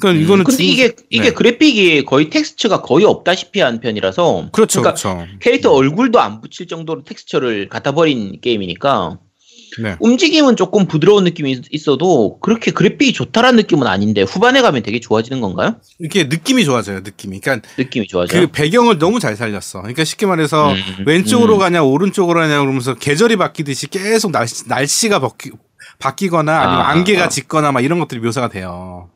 [0.00, 0.42] 그러니까 이거는.
[0.42, 1.30] 음, 근데 중- 이게, 이게 네.
[1.32, 4.48] 그래픽이 거의 텍스처가 거의 없다시피 한 편이라서.
[4.52, 5.26] 그렇죠, 그러니까 그렇죠.
[5.40, 9.18] 캐릭터 얼굴도 안 붙일 정도로 텍스처를 갖다 버린 게임이니까
[9.82, 9.96] 네.
[9.98, 15.40] 움직임은 조금 부드러운 느낌이 있- 있어도 그렇게 그래픽이 좋다라는 느낌은 아닌데 후반에 가면 되게 좋아지는
[15.40, 15.76] 건가요?
[16.00, 17.40] 이게 느낌이 좋아져요, 느낌이.
[17.40, 18.40] 그러니까 느낌이 좋아져요.
[18.40, 19.80] 그 배경을 너무 잘 살렸어.
[19.80, 21.58] 그러니까 쉽게 말해서, 음, 왼쪽으로 음.
[21.58, 25.50] 가냐, 오른쪽으로 가냐, 그러면서 계절이 바뀌듯이 계속 날씨, 날씨가 바뀌,
[25.98, 27.28] 바뀌거나 아니면 아, 안개가 아.
[27.28, 29.10] 짙거나 막 이런 것들이 묘사가 돼요.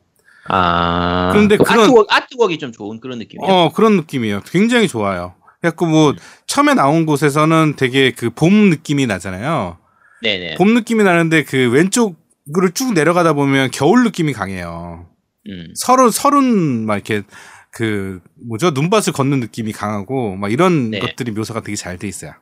[0.49, 1.29] 아.
[1.31, 3.51] 그런데 그 그런- 아트웍, 아트웍이 좀 좋은 그런 느낌이에요.
[3.53, 4.41] 어, 그런 느낌이에요.
[4.45, 5.35] 굉장히 좋아요.
[5.61, 6.15] 그래갖고 뭐,
[6.47, 9.77] 처음에 나온 곳에서는 되게 그 봄 느낌이 나잖아요.
[10.21, 10.55] 네네.
[10.55, 15.07] 봄 느낌이 나는데 그 왼쪽으로 쭉 내려가다 보면 겨울 느낌이 강해요.
[15.47, 15.73] 음.
[15.75, 17.23] 서른, 서른, 막 이렇게
[17.71, 18.71] 그, 뭐죠?
[18.71, 20.99] 눈밭을 걷는 느낌이 강하고, 막 이런 네.
[20.99, 22.33] 것들이 묘사가 되게 잘 돼 있어요.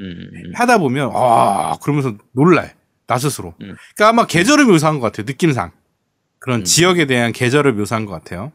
[0.00, 0.52] 음.
[0.54, 2.68] 하다 보면, 아, 그러면서 놀라요.
[3.06, 3.54] 나 스스로.
[3.62, 3.74] 음.
[3.96, 5.24] 그러니까 아마 계절을 묘사한 것 같아요.
[5.26, 5.72] 느낌상.
[6.38, 6.64] 그런 음.
[6.64, 8.52] 지역에 대한 계절을 묘사한 것 같아요.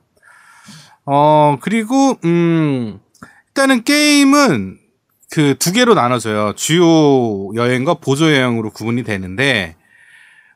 [1.06, 3.00] 어, 그리고, 음,
[3.50, 4.80] 일단은 게임은
[5.34, 6.54] 그 두 개로 나눠져요.
[6.54, 9.76] 주요 여행과 보조 여행으로 구분이 되는데,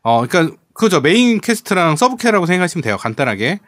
[0.04, 1.02] 어, 그러니까 그죠.
[1.02, 2.98] main quest랑 sub que라고 생각하시면 돼요.
[2.98, 3.60] 간단하게.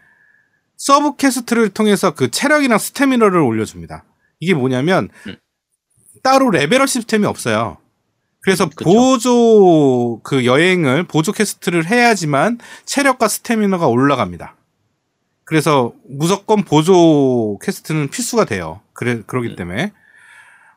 [0.77, 4.05] sub quest를 통해서 그 체력이랑 스태미너를 올려줍니다.
[4.39, 5.35] 이게 뭐냐면, 음.
[6.21, 7.77] 따로 레벨업 시스템이 없어요.
[8.41, 8.85] 그래서 그쵸.
[8.85, 14.55] 보조 그 여행을 보조 quest를 해야지만 체력과 스태미너가 올라갑니다.
[15.43, 18.81] 그래서 무조건 보조 quest는 필수가 돼요.
[18.93, 19.55] 그래 그러기 음.
[19.55, 19.91] 때문에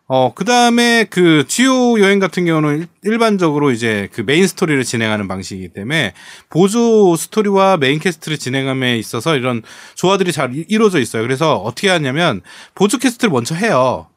[0.08, 5.72] 어 그다음에 그 주요 여행 같은 경우는 일- 일반적으로 이제 그 main story를 진행하는 방식이기
[5.72, 6.12] 때문에
[6.50, 9.62] 보조 story와 main quest를 진행함에 있어서 이런
[9.94, 11.22] 조화들이 잘 이- 이루어져 있어요.
[11.22, 12.40] 그래서 어떻게 하냐면
[12.74, 14.08] 보조 quest를 먼저 해요.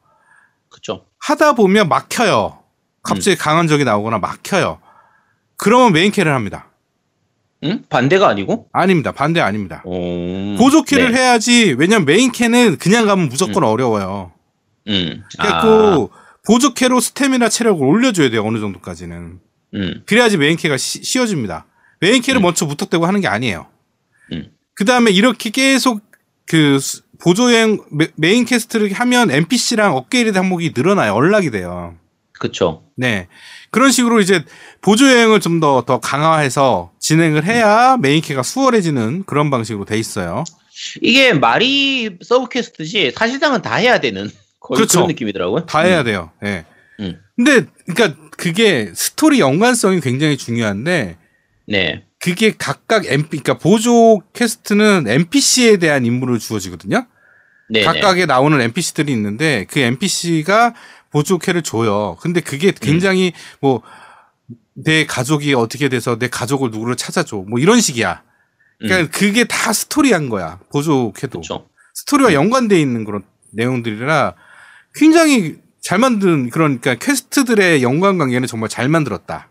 [0.68, 1.06] 그쵸.
[1.20, 2.58] 하다 보면 막혀요.
[3.06, 4.78] 갑자기 강한 적이 나오거나 막혀요.
[5.56, 6.68] 그러면 메인 퀘를 합니다.
[7.64, 7.82] 응?
[7.88, 8.68] 반대가 아니고?
[8.72, 9.12] 아닙니다.
[9.12, 9.82] 반대 아닙니다.
[9.86, 10.56] 음.
[10.58, 11.18] 보조 퀘를 네.
[11.18, 11.74] 해야지.
[11.78, 14.32] 왜냐면 메인 퀘는 그냥 가면 무조건 어려워요.
[14.88, 15.22] 음.
[15.38, 16.10] 그래갖고
[16.46, 18.44] 보조 퀘로 스태미나 체력을 올려줘야 돼요.
[18.46, 19.38] 어느 정도까지는.
[19.40, 20.02] 아, 음.
[20.06, 21.66] 그래야지 메인 퀘가 시- 쉬워집니다.
[22.00, 22.42] 메인 퀘를 음.
[22.42, 23.66] 먼저 무턱대고 하는 게 아니에요.
[24.32, 24.50] 음.
[24.74, 26.02] 그 다음에 이렇게 계속
[26.46, 31.14] 그 수- 보조 여행 메- 메인 quest를 하면 NPC랑 업그레이드 항목이 늘어나요.
[31.16, 31.96] 연락이 돼요.
[32.38, 32.82] 그쵸.
[32.96, 33.28] 네.
[33.70, 34.44] 그런 식으로 이제
[34.80, 40.44] 보조 여행을 좀 더 더 강화해서 진행을 해야 메인 퀘가 수월해지는 그런 방식으로 돼 있어요.
[41.00, 44.98] 이게 말이 sub quest지 사실상은 다 해야 되는 그렇죠.
[44.98, 45.66] 그런 느낌이더라고요.
[45.66, 46.30] 다 해야 돼요.
[46.44, 46.64] 예.
[47.00, 47.18] 음.
[47.36, 51.16] 근데 그러니까 그게 스토리 연관성이 굉장히 중요한데
[51.68, 52.02] 네.
[52.18, 57.06] 그게 각각 NPC 그러니까 보조 quest는 NPC에 대한 임무를 주어지거든요.
[57.68, 57.82] 네.
[57.82, 60.74] 각각에 나오는 NPC들이 있는데 그 NPC가
[61.16, 62.18] 보조퀘를 줘요.
[62.20, 68.22] 근데 그게 굉장히 뭐내 가족이 어떻게 돼서 내 가족을 누구를 찾아줘 뭐 이런 식이야.
[68.78, 70.58] 그러니까 그게 다 스토리한 거야.
[70.70, 71.40] 보조퀘도.
[71.94, 73.22] 스토리와 연관돼 있는 그런
[73.54, 74.34] 내용들이라
[74.94, 79.48] 굉장히 잘 만든 그러니까 quest들의 연관 관계는 정말 잘 만들었다.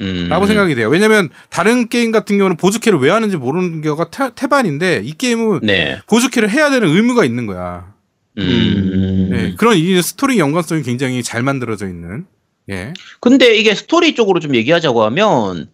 [0.00, 0.28] 음.
[0.30, 0.88] 라고 생각이 돼요.
[0.88, 6.00] 왜냐면 다른 게임 같은 경우는 보조퀘를 왜 하는지 모르는 경우가 태, 태반인데 이 게임은 네.
[6.06, 7.93] 보조퀘를 해야 되는 의무가 있는 거야.
[8.38, 9.28] 음.
[9.30, 12.26] 네, 그런 이 스토리 연관성이 굉장히 잘 만들어져 있는.
[12.70, 12.92] 예.
[13.20, 15.68] 근데 이게 스토리 쪽으로 좀 얘기하자고 하면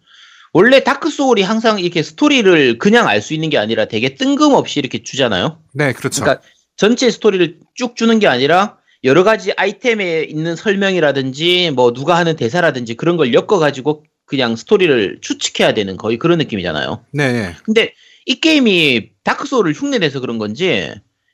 [0.53, 5.01] 원래 다크 소울이 항상 이렇게 스토리를 그냥 알 수 있는 게 아니라 되게 뜬금없이 이렇게
[5.01, 5.59] 주잖아요.
[5.73, 6.21] 네, 그렇죠.
[6.21, 6.43] 그러니까
[6.75, 12.95] 전체 스토리를 쭉 주는 게 아니라 여러 가지 아이템에 있는 설명이라든지 뭐 누가 하는 대사라든지
[12.95, 17.05] 그런 걸 엮어 가지고 그냥 스토리를 추측해야 되는 거의 그런 느낌이잖아요.
[17.13, 17.55] 네, 네.
[17.63, 17.93] 근데
[18.25, 20.93] 이 게임이 다크 소울을 흉내내서 그런 건지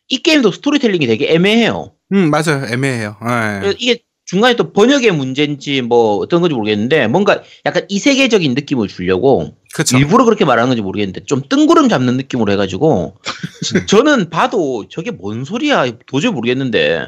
[0.10, 1.92] 이 게임도 스토리텔링이 되게 애매해요.
[2.14, 2.66] 음, 맞아요.
[2.72, 3.18] 애매해요.
[3.22, 3.60] 예.
[3.60, 9.56] 그래서 이게 중간에 또 번역의 문제인지 뭐 어떤 건지 모르겠는데 뭔가 약간 이세계적인 느낌을 주려고
[9.74, 9.98] 그렇죠.
[9.98, 13.16] 일부러 그렇게 말하는 건지 모르겠는데 좀 뜬구름 잡는 느낌으로 해가지고
[13.88, 17.08] 저는 봐도 저게 뭔 소리야 도저히 모르겠는데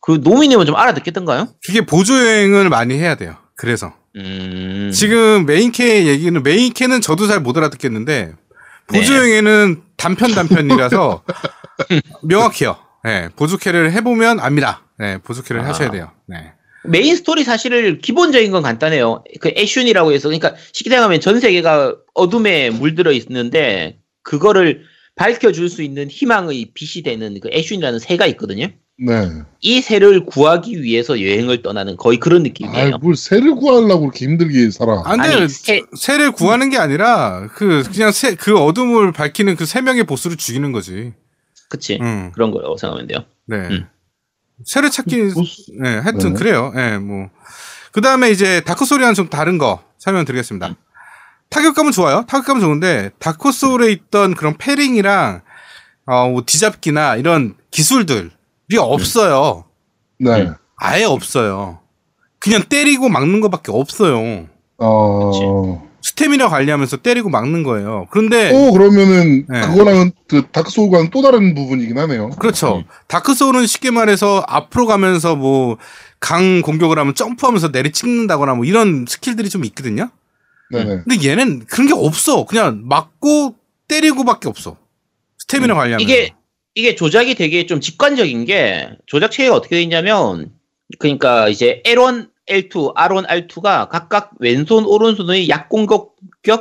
[0.00, 1.48] 그 노미님은 좀 알아듣겠던가요?
[1.66, 3.36] 그게 보조 여행을 많이 해야 돼요.
[3.54, 8.32] 그래서 음 지금 메인퀘 얘기는 메인퀘는 저도 잘 못 알아듣겠는데
[8.86, 9.18] 보조 네.
[9.18, 11.22] 여행에는 단편 단편이라서
[12.22, 12.76] 명확해요.
[13.04, 14.84] 네, 보조퀘를 해보면 압니다.
[14.98, 15.68] 네, 보조퀘를 아.
[15.68, 16.10] 하셔야 돼요.
[16.26, 16.52] 네.
[16.84, 19.24] 메인 스토리 사실을 기본적인 건 간단해요.
[19.40, 24.84] 그 Ashen이라고 해서 그러니까 쉽게 생각하면 전 세계가 어둠에 물들어 있는데 그거를
[25.16, 28.68] 밝혀줄 수 있는 희망의 빛이 되는 그 Ashen이라는 새가 있거든요.
[29.00, 29.30] 네.
[29.60, 32.96] 이 새를 구하기 위해서 여행을 떠나는 거의 그런 느낌이에요.
[32.96, 35.02] 아뭘 새를 구하려고 그렇게 힘들게 살아.
[35.04, 35.28] 안 돼.
[35.28, 40.02] 아니, 새- 새를 구하는 게 아니라 그 그냥 새 그 어둠을 밝히는 그 세 명의
[40.04, 41.12] 보스를 죽이는 거지.
[41.68, 41.98] 그치?
[42.00, 42.32] 음.
[42.34, 43.24] 그런 거라고 생각하면 돼요.
[43.46, 43.56] 네.
[43.68, 43.86] 음.
[44.64, 46.38] 새를 찾기 보스- 네, 하여튼 네.
[46.38, 46.72] 그래요.
[46.76, 47.30] 예, 뭐.
[47.92, 50.74] 그 다음에 이제 다크 소울과는 좀 다른 거 설명 드리겠습니다.
[51.50, 52.24] 타격감은 좋아요.
[52.26, 55.42] 타격감은 좋은데 다크 소울에 있던 그런 parrying이랑
[56.06, 58.30] 어, 뭐 뒤잡기나 이런 기술들
[58.70, 59.64] 이 없어요.
[60.18, 60.42] 네.
[60.42, 60.54] 음.
[60.76, 61.80] 아예 없어요.
[62.38, 64.46] 그냥 때리고 막는 것밖에 없어요.
[64.78, 65.88] 어.
[66.00, 68.06] 스태미나 관리하면서 때리고 막는 거예요.
[68.10, 69.60] 그런데 또 그러면은 네.
[69.62, 72.30] 그거랑은 그 다크 소울과는 또 다른 부분이긴 하네요.
[72.30, 72.76] 그렇죠.
[72.78, 72.84] 음.
[73.08, 75.76] 다크 소울은 쉽게 말해서 앞으로 가면서 뭐
[76.20, 80.10] 강 공격을 하면 점프하면서 내리 찍는다거나 뭐 이런 skill들이 좀 있거든요.
[80.70, 81.02] 네네.
[81.06, 82.44] 근데 얘는 그런 게 없어.
[82.44, 83.54] 그냥 맞고
[83.86, 84.76] 때리고밖에 없어.
[85.38, 86.00] 스태미나 관리하면.
[86.00, 86.02] 음.
[86.02, 86.34] 이게
[86.78, 90.52] 이게 조작이 되게 좀 직관적인 게 조작 체계가 어떻게 되어 있냐면
[91.00, 96.14] 그러니까 이제 L1, L2, R1, R2가 각각 왼손, 오른손의 약공격,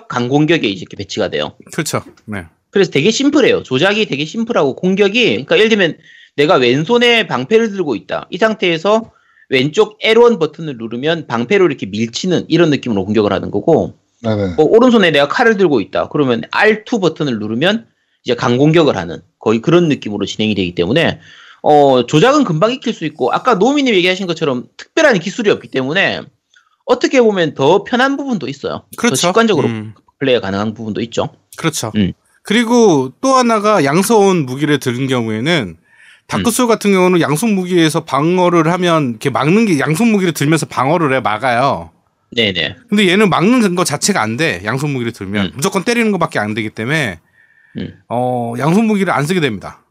[0.09, 1.55] 강공격에 이렇게 배치가 돼요.
[1.71, 2.01] 그렇죠.
[2.25, 2.45] 네.
[2.71, 3.61] 그래서 되게 심플해요.
[3.61, 5.99] 조작이 되게 심플하고 공격이 그러니까 예를 들면
[6.35, 8.25] 내가 왼손에 방패를 들고 있다.
[8.31, 9.11] 이 상태에서
[9.49, 14.55] 왼쪽 L1 버튼을 누르면 방패로 이렇게 밀치는 이런 느낌으로 공격을 하는 거고 네네.
[14.55, 16.09] 뭐 오른손에 내가 칼을 들고 있다.
[16.09, 17.85] 그러면 R2 버튼을 누르면
[18.23, 21.19] 이제 강공격을 하는 거의 그런 느낌으로 진행이 되기 때문에
[21.61, 26.21] 어 조작은 금방 익힐 수 있고 아까 노미님 얘기하신 것처럼 특별한 기술이 없기 때문에
[26.85, 28.83] 어떻게 보면 더 편한 부분도 있어요.
[28.95, 29.15] 그렇죠.
[29.15, 31.29] 더 직관적으로 음, 플레이가 가능한 부분도 있죠.
[31.57, 31.91] 그렇죠.
[31.95, 32.13] 음.
[32.43, 35.75] 그리고 또 하나가 양서온 무기를 들은 경우에는
[36.27, 41.19] 다크소울 같은 경우는 양손 무기에서 방어를 하면 이렇게 막는 게 양손 무기를 들면서 방어를 해
[41.19, 41.91] 막아요.
[42.31, 42.75] 네네.
[42.89, 44.61] 근데 얘는 막는 거 자체가 안 돼.
[44.65, 45.51] 양손 무기를 들면 음.
[45.55, 47.19] 무조건 때리는 것밖에 안 되기 때문에
[47.77, 48.01] 음.
[48.09, 49.83] 어 양손 무기를 안 쓰게 됩니다.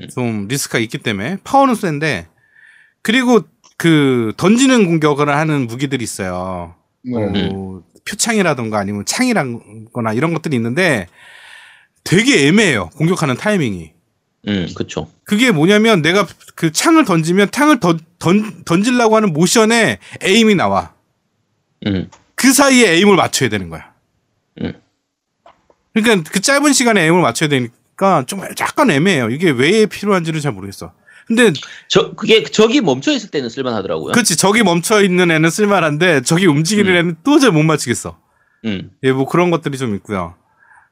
[0.00, 0.08] 음.
[0.08, 2.28] 좀 리스크가 있기 때문에 파워는 센데
[3.02, 3.42] 그리고
[3.76, 6.74] 그 던지는 공격을 하는 무기들이 있어요.
[7.02, 7.48] 네.
[7.48, 11.06] 뭐 표창이라던가 아니면 창이라거나 이런 것들이 있는데
[12.02, 12.90] 되게 애매해요.
[12.90, 13.92] 공격하는 타이밍이.
[14.46, 15.10] 음, 그쵸.
[15.24, 20.92] 그게 뭐냐면 내가 그 창을 던지면 창을 던, 던, 던지려고 하는 모션에 에임이 나와.
[21.86, 23.92] 음, 그 사이에 에임을 맞춰야 되는 거야.
[24.60, 24.74] 음.
[25.94, 29.30] 그러니까 그 짧은 시간에 에임을 맞춰야 되니까 좀 약간 애매해요.
[29.30, 30.92] 이게 왜 필요한지는 잘 모르겠어.
[31.26, 31.52] 근데
[31.88, 34.12] 저, 그게, 적이 멈춰 있을 때는 쓸만하더라고요.
[34.12, 36.96] 그렇지 저기 멈춰 있는 애는 쓸만한데 저기 움직이는 음.
[36.96, 38.18] 애는 도저히 못 맞추겠어.
[38.66, 40.34] 음, 예, 뭐 그런 것들이 좀 있고요.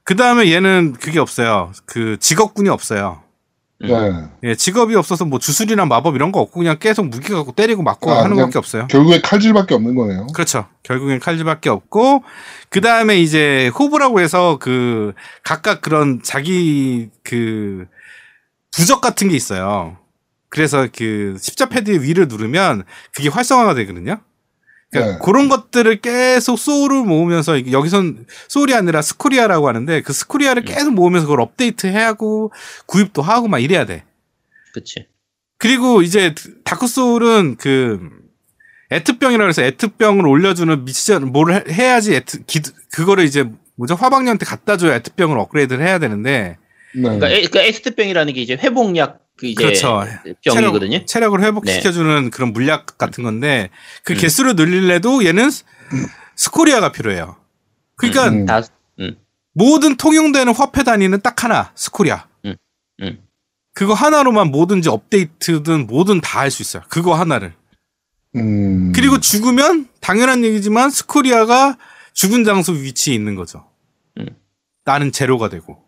[0.05, 1.73] 그 다음에 얘는 그게 없어요.
[1.85, 3.22] 그 직업군이 없어요.
[3.83, 4.31] 음.
[4.43, 4.51] 네.
[4.51, 8.11] 예, 직업이 없어서 뭐 주술이나 마법 이런 거 없고 그냥 계속 무기 갖고 때리고 맞고
[8.11, 8.87] 아, 하는 것밖에 없어요.
[8.89, 10.27] 결국에 칼질밖에 없는 거네요.
[10.35, 10.67] 그렇죠.
[10.83, 12.23] 결국엔 칼질밖에 없고
[12.69, 15.13] 그 다음에 이제 호브라고 해서 그
[15.43, 17.87] 각각 그런 자기 그
[18.75, 19.97] 부적 같은 게 있어요.
[20.49, 24.21] 그래서 그 십자 패드 위를 누르면 그게 활성화가 되거든요.
[24.93, 25.19] 그러니까 네.
[25.25, 31.41] 그런 것들을 계속 소울을 모으면서 여기선 소울이 아니라 스코리아라고 하는데 그 스코리아를 계속 모으면서 그걸
[31.41, 32.53] 업데이트 해야 하고
[32.87, 34.05] 구입도 하고 막 이래야 돼.
[34.75, 35.07] 그치.
[35.59, 36.35] 그리고 이제
[36.65, 38.11] 다크 소울은 그
[38.91, 42.61] 에스트병이라고 해서 에스트병을 올려주는 미션 뭘 해- 해야지 에스트 기,
[42.93, 46.59] 그거를 이제 뭐죠 화방녀한테 갖다 줘야 에스트병을 업그레이드를 해야 되는데
[46.95, 47.01] 네.
[47.01, 50.05] 그러니까, 에, 그러니까 에스트병이라는 게 이제 회복약 그 이제 그렇죠.
[50.45, 50.93] 병이거든요.
[50.99, 53.71] 체력, 체력을 회복시켜주는 그런 물약 같은 건데
[54.05, 55.65] 그 개수를 늘릴래도 얘는 스-
[56.37, 57.37] 스코리아가 필요해요.
[57.97, 58.47] 그러니까 음.
[58.47, 58.63] 다
[59.55, 62.27] 모든 통용되는 화폐 단위는 딱 하나 스코리아.
[62.47, 62.55] 음,
[63.03, 63.19] 음.
[63.75, 66.83] 그거 하나로만 뭐든지 업데이트든 뭐든 다 할 수 있어요.
[66.89, 67.53] 그거 하나를.
[68.37, 68.93] 음.
[68.95, 71.77] 그리고 죽으면 당연한 얘기지만 스코리아가
[72.15, 73.67] 죽은 장소 위치에 있는 거죠.
[74.19, 74.27] 음.
[74.85, 75.85] 나는 제로가 되고.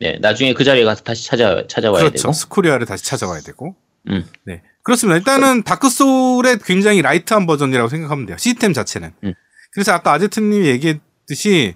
[0.00, 2.22] 네, 나중에 그 자리에 가서 다시 찾아 찾아와야 그렇죠.
[2.24, 2.32] 되고.
[2.32, 3.74] 스코리아를 다시 찾아와야 되고.
[4.10, 4.24] 음.
[4.44, 4.62] 네.
[4.82, 5.16] 그렇습니다.
[5.16, 8.36] 일단은 다크 소울의 굉장히 light한 버전이라고 생각하면 돼요.
[8.38, 9.12] 시스템 자체는.
[9.24, 9.34] 음.
[9.72, 11.74] 그래서 아까 아제트님이 얘기했듯이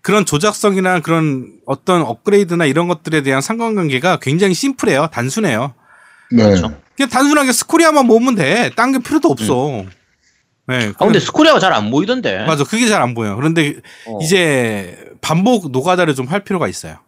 [0.00, 5.08] 그런 조작성이나 그런 어떤 업그레이드나 이런 것들에 대한 상관관계가 굉장히 심플해요.
[5.12, 5.74] 단순해요.
[6.30, 6.44] 네.
[6.44, 6.76] 그렇죠.
[6.96, 8.70] 그냥 단순하게 scoria만 모으면 돼.
[8.76, 9.84] 딴 게 필요도 없어.
[10.68, 10.92] 네.
[10.98, 12.44] 아 근데 scoria가 잘 안 보이던데.
[12.46, 12.64] 맞아.
[12.64, 13.34] 그게 잘 안 보여.
[13.34, 14.18] 그런데 어.
[14.22, 16.98] 이제 반복 노가다를 좀 할 필요가 있어요.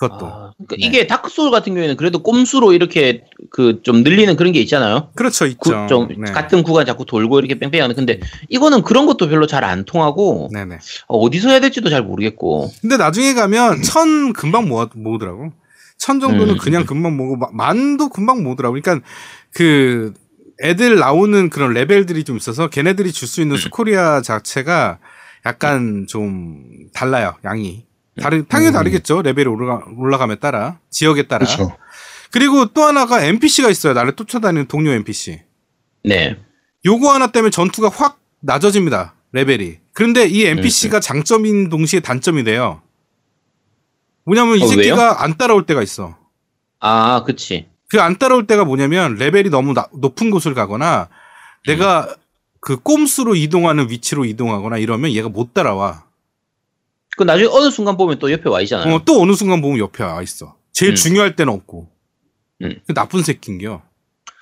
[0.00, 0.26] 그것도.
[0.26, 0.86] 아, 그러니까 네.
[0.86, 5.10] 이게 Dark Soul 같은 경우에는 그래도 꼼수로 이렇게 그 좀 늘리는 그런 게 있잖아요.
[5.14, 5.44] 그렇죠.
[5.44, 5.86] 구- 있죠.
[5.88, 6.32] 좀 네.
[6.32, 7.94] 같은 구간 자꾸 돌고 이렇게 뺑뺑하는.
[7.94, 10.78] 근데 이거는 그런 것도 별로 잘 안 통하고 네네.
[11.08, 12.70] 어, 어디서 해야 될지도 잘 모르겠고.
[12.80, 15.52] 근데 나중에 가면 천 금방 모아, 모으더라고.
[15.98, 16.58] 천 정도는 음.
[16.58, 18.78] 그냥 금방 모으고 마- 만도 금방 모으더라고.
[18.80, 19.06] 그러니까
[19.52, 20.14] 그
[20.62, 23.28] 애들 나오는 그런 레벨들이 좀 있어서 걔네들이 줄 음.
[23.28, 24.98] 수 있는 스코리아 자체가
[25.46, 27.34] 약간 좀 달라요.
[27.44, 27.84] 양이.
[28.20, 28.74] 다른 당연히 음.
[28.74, 29.22] 다르겠죠.
[29.22, 31.46] 레벨이 올라가, 올라감에 따라 지역에 따라.
[31.46, 31.76] 그렇죠.
[32.30, 33.92] 그리고 또 하나가 NPC가 있어요.
[33.92, 35.40] 나를 쫓아다니는 동료 NPC.
[36.04, 36.38] 네.
[36.84, 39.14] 요거 하나 때문에 전투가 확 낮아집니다.
[39.32, 39.78] 레벨이.
[39.92, 42.82] 그런데 이 NPC가 장점인 동시에 단점이 돼요.
[44.24, 45.10] 뭐냐면 이 어, 새끼가 왜요?
[45.18, 46.16] 안 따라올 때가 있어.
[46.80, 47.68] 아, 그치.
[47.90, 51.08] 그 안 따라올 때가 뭐냐면 레벨이 너무 나- 높은 곳을 가거나
[51.66, 52.14] 내가
[52.60, 56.04] 그 꼼수로 이동하는 위치로 이동하거나 이러면 얘가 못 따라와.
[57.20, 58.94] 그 나중에 어느 순간 보면 또 옆에 와 있잖아요.
[58.94, 60.56] 어, 또 어느 순간 보면 옆에 와 있어.
[60.72, 60.94] 제일 음.
[60.94, 61.86] 중요할 때는 없고.
[62.62, 62.80] 음.
[62.86, 63.82] 그 나쁜 새끼인겨.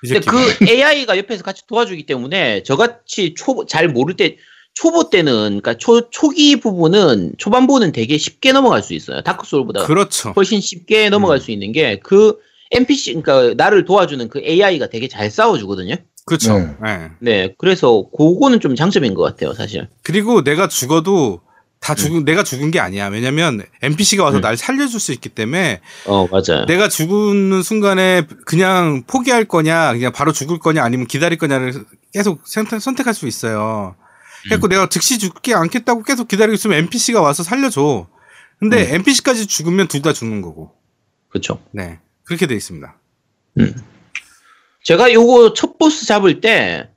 [0.05, 0.25] 이 근데.
[0.25, 4.37] 그 AI가 옆에서 같이 도와주기 때문에 저같이 초, 잘 모를 때,
[4.73, 9.23] 초보 때는, 그러니까 초, 초기 부분은, 초반부는 되게 쉽게 넘어갈 수 있어요.
[9.23, 10.31] Dark Soul보다 그렇죠.
[10.37, 11.41] 훨씬 쉽게 넘어갈 음.
[11.41, 12.37] 수 있는 게, 그
[12.71, 15.95] NPC, 그러니까 나를 도와주는 그 AI가 되게 잘 싸워 주거든요.
[16.25, 16.57] 그렇죠.
[16.57, 16.75] 네.
[16.85, 17.11] 예.
[17.19, 19.89] 네, 그래서 그거는 좀 장점인 것 같아요, 사실.
[20.01, 21.41] 그리고 내가 죽어도
[21.79, 23.07] 다 죽은 내가 죽은 게 아니야.
[23.07, 24.41] 왜냐면 NPC가 와서 음.
[24.41, 26.65] 날 살려줄 수 있기 때문에 어, 맞아요.
[26.65, 32.79] 내가 죽는 순간에 그냥 포기할 거냐, 그냥 바로 죽을 거냐, 아니면 기다릴 거냐를 계속 선택,
[32.81, 33.95] 선택 할 수 있어요.
[34.43, 34.69] 그래서 음.
[34.69, 38.07] 내가 즉시 죽지 않겠다고 계속 기다리고 있으면 NPC가 와서 살려줘.
[38.59, 38.95] 근데 음.
[38.95, 40.73] NPC까지 죽으면 둘 다 죽는 거고.
[41.29, 41.61] 그렇죠.
[41.71, 41.99] 네.
[42.23, 42.93] 그렇게 돼 있습니다.
[44.83, 46.89] 제가 요거 첫 보스 잡을 때,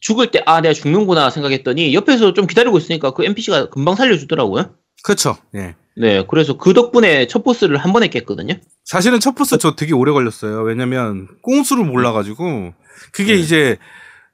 [0.00, 4.70] 죽을 때, 아, 내가 죽는구나 생각했더니, 옆에서 좀 기다리고 있으니까 그 NPC가 금방 살려주더라고요.
[5.02, 5.36] 그렇죠.
[5.54, 5.74] 예.
[5.96, 8.54] 네, 그래서 그 덕분에 첫 보스를 한 번에 깼거든요.
[8.84, 10.60] 사실은 첫 보스 저 되게 오래 걸렸어요.
[10.60, 12.74] 왜냐면 꽁수를 몰라가지고
[13.12, 13.40] 그게 네.
[13.40, 13.76] 이제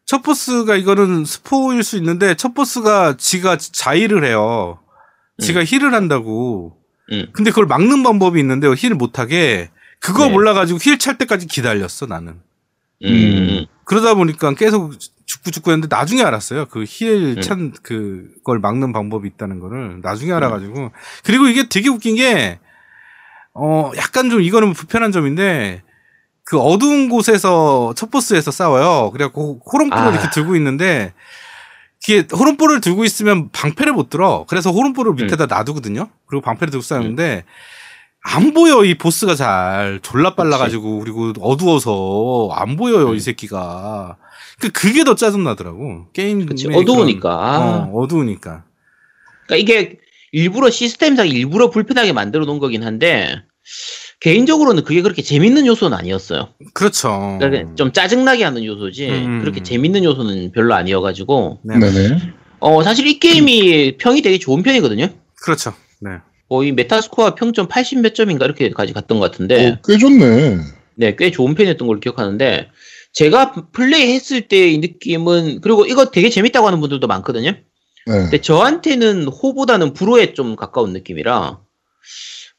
[0.04, 4.80] 첫 보스가 이거는 스포일 수 있는데 첫 보스가 지가 자의를 해요.
[5.38, 6.76] 지가 heal을 한다고.
[7.12, 7.28] 음.
[7.32, 10.32] 근데 그걸 막는 방법이 있는데 heal을 못하게 그거 네.
[10.32, 12.40] 몰라가지고 heal 찰 때까지 기다렸어 나는.
[13.04, 13.66] 음.
[13.84, 14.94] 그러다 보니까 계속
[15.42, 16.66] 죽고 죽고 했는데 나중에 알았어요.
[16.66, 17.40] 그 heal 음.
[17.40, 20.92] 찬 그걸 막는 방법이 있다는 거를 나중에 알아가지고
[21.24, 22.58] 그리고 이게 되게 웃긴 게
[23.54, 25.82] 어 약간 좀 이거는 불편한 점인데
[26.44, 29.10] 그 어두운 곳에서 첫 보스에서 싸워요.
[29.12, 30.10] 그래갖고 호롱불을 아.
[30.10, 31.12] 이렇게 들고 있는데
[32.02, 34.44] 이게 호롱불을 들고 있으면 방패를 못 들어.
[34.48, 36.08] 그래서 호롱불을 밑에다 놔두거든요.
[36.26, 37.44] 그리고 방패를 들고 싸우는데
[38.22, 43.16] 안 보여 이 보스가 잘 졸라 빨라가지고 그리고 어두워서 안 보여요 음.
[43.16, 44.16] 이 새끼가.
[44.60, 46.46] 그 그게 더 짜증 나더라고 게임.
[46.46, 47.30] 그치, 어두우니까.
[47.30, 47.58] 아.
[47.58, 48.64] 어, 어두우니까.
[49.46, 49.98] 그러니까 이게
[50.30, 53.42] 일부러 시스템상 일부러 불편하게 만들어 놓은 거긴 한데,
[54.20, 56.48] 개인적으로는 그게 그렇게 재밌는 요소는 아니었어요.
[56.74, 57.36] 그렇죠.
[57.40, 59.40] 그러니까 좀 짜증나게 하는 요소지, 음.
[59.40, 61.78] 그렇게 재밌는 요소는 별로 아니어가지고, 네.
[61.78, 62.32] 네네.
[62.60, 65.08] 어, 사실 이 게임이 평이 되게 좋은 편이거든요.
[65.42, 65.74] 그렇죠.
[66.00, 66.12] 네.
[66.52, 70.58] 거의 메타스코어 평점 80 몇 점인가 이렇게까지 갔던 것 같은데, 어, 꽤 좋네.
[70.96, 72.68] 네, 꽤 좋은 편이었던 걸로 기억하는데,
[73.14, 77.52] 제가 플레이 했을 때의 느낌은, 그리고 이거 되게 재밌다고 하는 분들도 많거든요.
[77.52, 77.62] 네.
[78.06, 81.58] 근데 저한테는 호보다는 불호에 좀 가까운 느낌이라,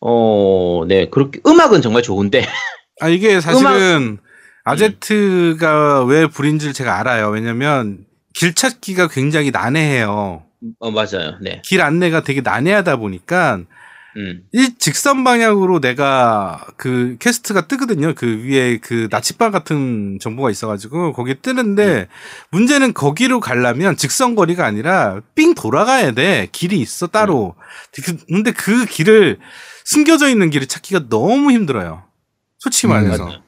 [0.01, 2.47] 어, 네, 그렇게, 음악은 정말 좋은데,
[2.99, 4.17] 아 이게 사실은
[4.63, 7.29] 아제트가 왜 불인지를 제가 알아요.
[7.29, 10.45] 왜냐면 길 찾기가 굉장히 난해해요.
[10.79, 11.37] 어, 맞아요.
[11.41, 11.61] 네.
[11.63, 13.59] 길 안내가 되게 난해하다 보니까
[14.17, 18.13] 음, 이 직선 방향으로 내가 그 퀘스트가 뜨거든요.
[18.13, 22.07] 그 위에 그 나침반 같은 정보가 있어가지고 거기 뜨는데
[22.51, 26.47] 문제는 거기로 가려면 직선 거리가 아니라 삥 돌아가야 돼.
[26.51, 27.55] 길이 있어 따로.
[28.03, 29.39] 그- 근데 그 길을
[29.83, 32.03] 숨겨져 있는 길을 찾기가 너무 힘들어요.
[32.59, 33.25] 솔직히 음, 말해서.
[33.25, 33.41] 맞아요.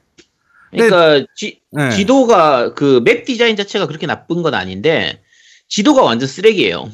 [0.72, 1.91] 그러니까 지, 네.
[1.91, 5.22] 지도가 그 맵 디자인 자체가 그렇게 나쁜 건 아닌데
[5.70, 6.89] 지도가 완전 쓰레기예요.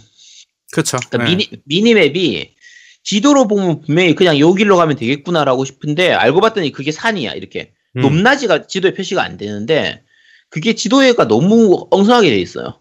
[0.73, 0.97] 그렇죠.
[1.09, 1.35] 그러니까 네.
[1.35, 2.53] 미니 미니맵이
[3.03, 8.01] 지도로 보면 분명히 그냥 요 길로 가면 되겠구나라고 싶은데 알고 봤더니 그게 산이야 이렇게 음.
[8.01, 10.03] 높낮이가 지도에 표시가 안 되는데
[10.49, 12.79] 그게 지도에가 너무 엉성하게 돼 있어요.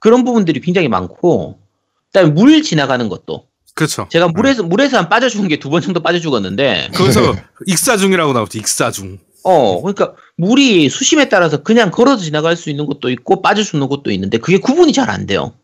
[0.00, 1.58] 그런 부분들이 굉장히 많고
[2.06, 4.08] 그다음에 물 지나가는 것도 그렇죠.
[4.10, 7.34] 제가 물에서 물에서 한 빠져 죽은 게 두 번 정도 빠져 죽었는데 거기서
[7.66, 8.58] 익사중이라고 나오죠.
[8.58, 9.18] 익사중.
[9.44, 14.10] 어 그러니까 물이 수심에 따라서 그냥 걸어서 지나갈 수 있는 것도 있고 빠져 죽는 것도
[14.10, 15.54] 있는데 그게 구분이 잘 안 돼요.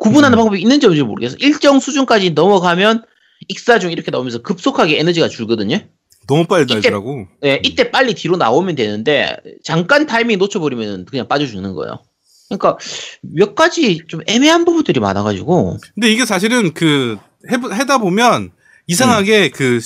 [0.00, 0.40] 구분하는 음.
[0.40, 1.36] 방법이 있는지 없는지 모르겠어.
[1.38, 3.04] 일정 수준까지 넘어가면
[3.48, 5.78] 익사중 이렇게 나오면서 급속하게 에너지가 줄거든요.
[6.26, 7.26] 너무 빨리 이때- 달더라고.
[7.40, 12.02] 네, 이때 빨리 뒤로 나오면 되는데 잠깐 타이밍 놓쳐버리면 그냥 빠져 죽는 거예요.
[12.48, 12.78] 그러니까
[13.22, 17.16] 몇 가지 좀 애매한 부분들이 많아가지고 근데 이게 사실은 그
[17.50, 18.50] 해, 해다 보면
[18.86, 19.50] 이상하게 음.
[19.54, 19.80] 그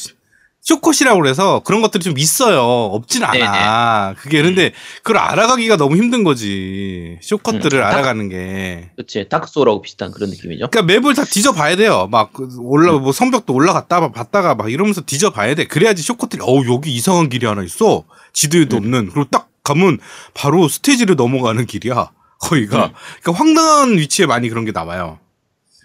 [0.65, 2.63] 쇼컷이라고 그래서 그런 것들이 좀 있어요.
[2.63, 4.15] 없진 네, 않아.
[4.15, 7.19] 그게 근데 그걸 알아가기가 너무 힘든 거지.
[7.21, 7.85] 쇼컷들을 음.
[7.85, 8.91] 알아가는 게.
[8.97, 10.69] 그치 다크소울하고 비슷한 그런 느낌이죠.
[10.71, 12.09] 그러니까 맵을 다 뒤져봐야 돼요.
[12.11, 15.67] 막그 올라 뭐 성벽도 올라갔다 봤다가 막 이러면서 뒤져봐야 돼.
[15.67, 18.05] 그래야지 쇼컷들이 어 여기 이상한 길이 하나 있어.
[18.33, 18.85] 지도에도 음.
[18.85, 19.11] 없는.
[19.13, 19.99] 그리고 딱 가면
[20.33, 22.11] 바로 스테이지를 넘어가는 길이야.
[22.41, 22.87] 거기가.
[22.87, 22.93] 음.
[23.21, 25.19] 그러니까 황당한 위치에 많이 그런 게 나와요.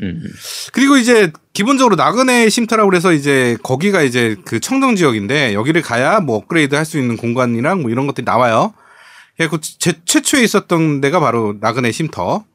[0.01, 0.23] 음,
[0.71, 6.37] 그리고 이제 기본적으로 나그네 쉼터라고 그래서 이제 거기가 이제 그 청정 지역인데 여기를 가야 뭐
[6.37, 8.73] 업그레이드 할 수 있는 공간이랑 뭐 이런 것들이 나와요.
[9.37, 12.45] 그래서 제 최초에 있었던 데가 바로 나그네 쉼터.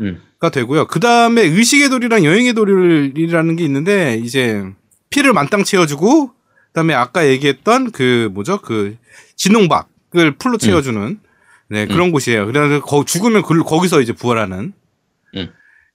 [0.00, 0.86] 음, 가 되고요.
[0.86, 4.64] 그 다음에 의식의 돌이랑 여행의 돌이라는 게 있는데 이제
[5.10, 6.30] 피를 만땅 채워주고
[6.68, 8.96] 그다음에 아까 얘기했던 그 뭐죠 그
[9.36, 11.20] 진홍박을 풀로 채워주는
[11.68, 12.46] 네 그런 곳이에요.
[12.46, 14.72] 그래서 거, 죽으면 그, 거기서 이제 부활하는 음.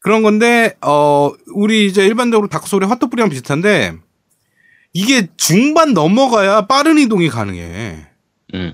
[0.06, 3.95] 그런 건데 어 우리 이제 일반적으로 다크소울의 화토불이랑 비슷한데
[4.93, 8.06] 이게 중반 넘어가야 빠른 이동이 가능해.
[8.53, 8.74] 음.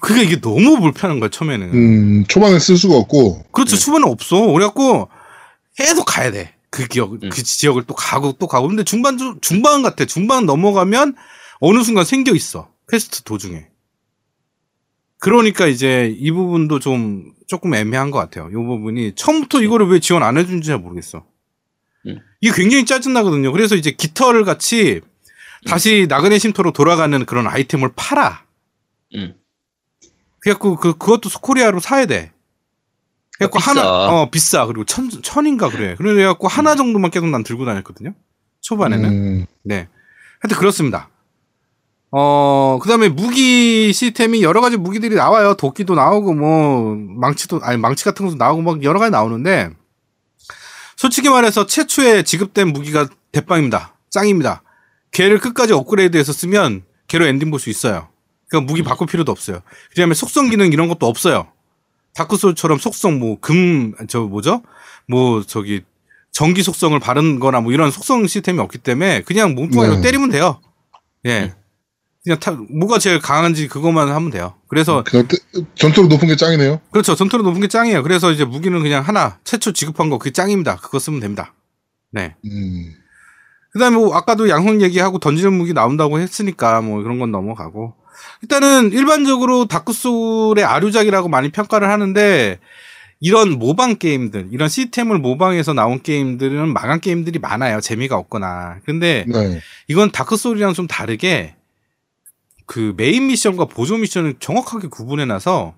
[0.00, 1.72] 그게 이게 너무 불편한 거야 처음에는.
[1.72, 3.76] 음, 초반에 쓸 수가 없고, 그렇죠.
[3.76, 3.80] 네.
[3.82, 4.38] 초반에 없어.
[4.52, 5.08] 그래갖고
[5.78, 6.54] 계속 가야 돼.
[6.68, 7.30] 그 기억, 음.
[7.30, 8.68] 그 지역을 또 가고 또 가고.
[8.68, 10.04] 근데 중반 중- 중반 같아.
[10.04, 11.16] 중반 넘어가면
[11.60, 12.68] 어느 순간 생겨 있어.
[12.90, 13.64] 퀘스트 도중에.
[15.20, 18.48] 그러니까 이제 이 부분도 좀 조금 애매한 것 같아요.
[18.50, 21.24] 이 부분이 처음부터 이거를 왜 지원 안 해준지 잘 모르겠어.
[22.06, 22.18] 음.
[22.40, 23.52] 이게 굉장히 짜증나거든요.
[23.52, 25.02] 그래서 이제 깃털 같이
[25.66, 28.44] 다시 나그네 쉼터로 돌아가는 그런 아이템을 팔아.
[29.14, 29.34] 음.
[30.40, 32.32] 그래갖고 그 그것도 scoria로 사야 돼.
[33.38, 33.70] 그래갖고 비싸.
[33.70, 35.96] 하나 어 비싸 그리고 천 천인가 그래.
[35.96, 38.14] 그래갖고 하나 정도만 계속 난 들고 다녔거든요.
[38.62, 39.88] 초반에는 음, 네.
[40.40, 41.10] 하여튼 그렇습니다.
[42.12, 45.54] 어 그 다음에 무기 시스템이 여러 가지 무기들이 나와요.
[45.54, 49.70] 도끼도 나오고 뭐 망치도 아니 망치 같은 것도 나오고 막 여러 가지 나오는데
[50.96, 53.94] 솔직히 말해서 최초에 지급된 무기가 대빵입니다.
[54.10, 54.62] 짱입니다.
[55.12, 58.08] 걔를 끝까지 업그레이드해서 쓰면 걔로 엔딩 볼 수 있어요.
[58.48, 59.60] 그러니까 무기 바꿀 필요도 없어요.
[59.90, 61.48] 그 다음에 속성 기능 이런 것도 없어요.
[62.14, 64.62] 다크소울처럼 속성 뭐 금 저 뭐죠?
[65.08, 65.82] 뭐 저기
[66.32, 70.02] 전기 속성을 바른 거나 뭐 이런 속성 시스템이 없기 때문에 그냥 몸뚱아리로 네.
[70.02, 70.60] 때리면 돼요.
[71.26, 71.54] 예.
[72.22, 74.54] 그냥 타, 뭐가 제일 강한지 그것만 하면 돼요.
[74.68, 75.26] 그래서 그
[75.74, 76.80] 전투로 높은 게 짱이네요.
[76.90, 77.14] 그렇죠.
[77.14, 78.02] 전투로 높은 게 짱이에요.
[78.02, 80.76] 그래서 이제 무기는 그냥 하나 최초 지급한 거 그게 짱입니다.
[80.76, 81.54] 그거 쓰면 됩니다.
[82.12, 82.34] 네.
[82.44, 82.94] 음,
[83.72, 87.94] 그다음에 뭐 아까도 양손 얘기하고 던지는 무기 나온다고 했으니까 뭐 그런 건 넘어가고
[88.42, 92.58] 일단은 일반적으로 Dark Soul의 아류작이라고 많이 평가를 하는데
[93.20, 99.60] 이런 모방 게임들 이런 시스템을 모방해서 나온 게임들은 망한 게임들이 많아요 재미가 없거나 근데 네.
[99.88, 101.54] 이건 Dark Soul이랑 좀 다르게
[102.70, 105.74] 그 main mission과 보조 mission을 정확하게 구분해 놔서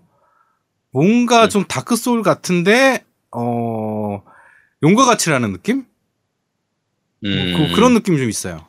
[0.90, 1.48] 뭔가 음.
[1.48, 4.22] 좀 Dark Soul 같은데 어
[4.82, 5.86] 용과 같이라는 느낌?
[7.24, 7.54] 음.
[7.56, 8.66] 그, 그런 느낌이 좀 있어요.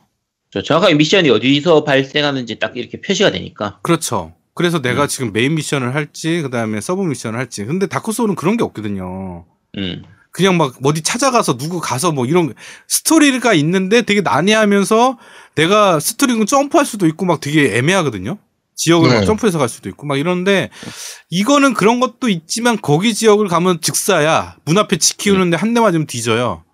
[0.50, 3.80] 저 정확하게 mission이 어디서 발생하는지 딱 이렇게 표시가 되니까.
[3.82, 4.34] 그렇죠.
[4.54, 5.08] 그래서 내가 음.
[5.08, 7.66] 지금 main mission을 할지 그다음에 sub mission을 할지.
[7.66, 9.44] 근데 Dark Soul은 그런 게 없거든요.
[9.76, 10.02] 음.
[10.34, 12.54] 그냥 막 어디 찾아가서 누구 가서 뭐 이런
[12.88, 15.16] 스토리가 있는데 되게 난해하면서
[15.54, 18.38] 내가 스토리는 점프할 수도 있고 막 되게 애매하거든요.
[18.74, 19.14] 지역을 네.
[19.14, 20.70] 막 점프해서 갈 수도 있고 막 이런데
[21.30, 26.64] 이거는 그런 것도 있지만 거기 지역을 가면 즉사야 문 앞에 지키는데 한대 맞으면 뒤져요.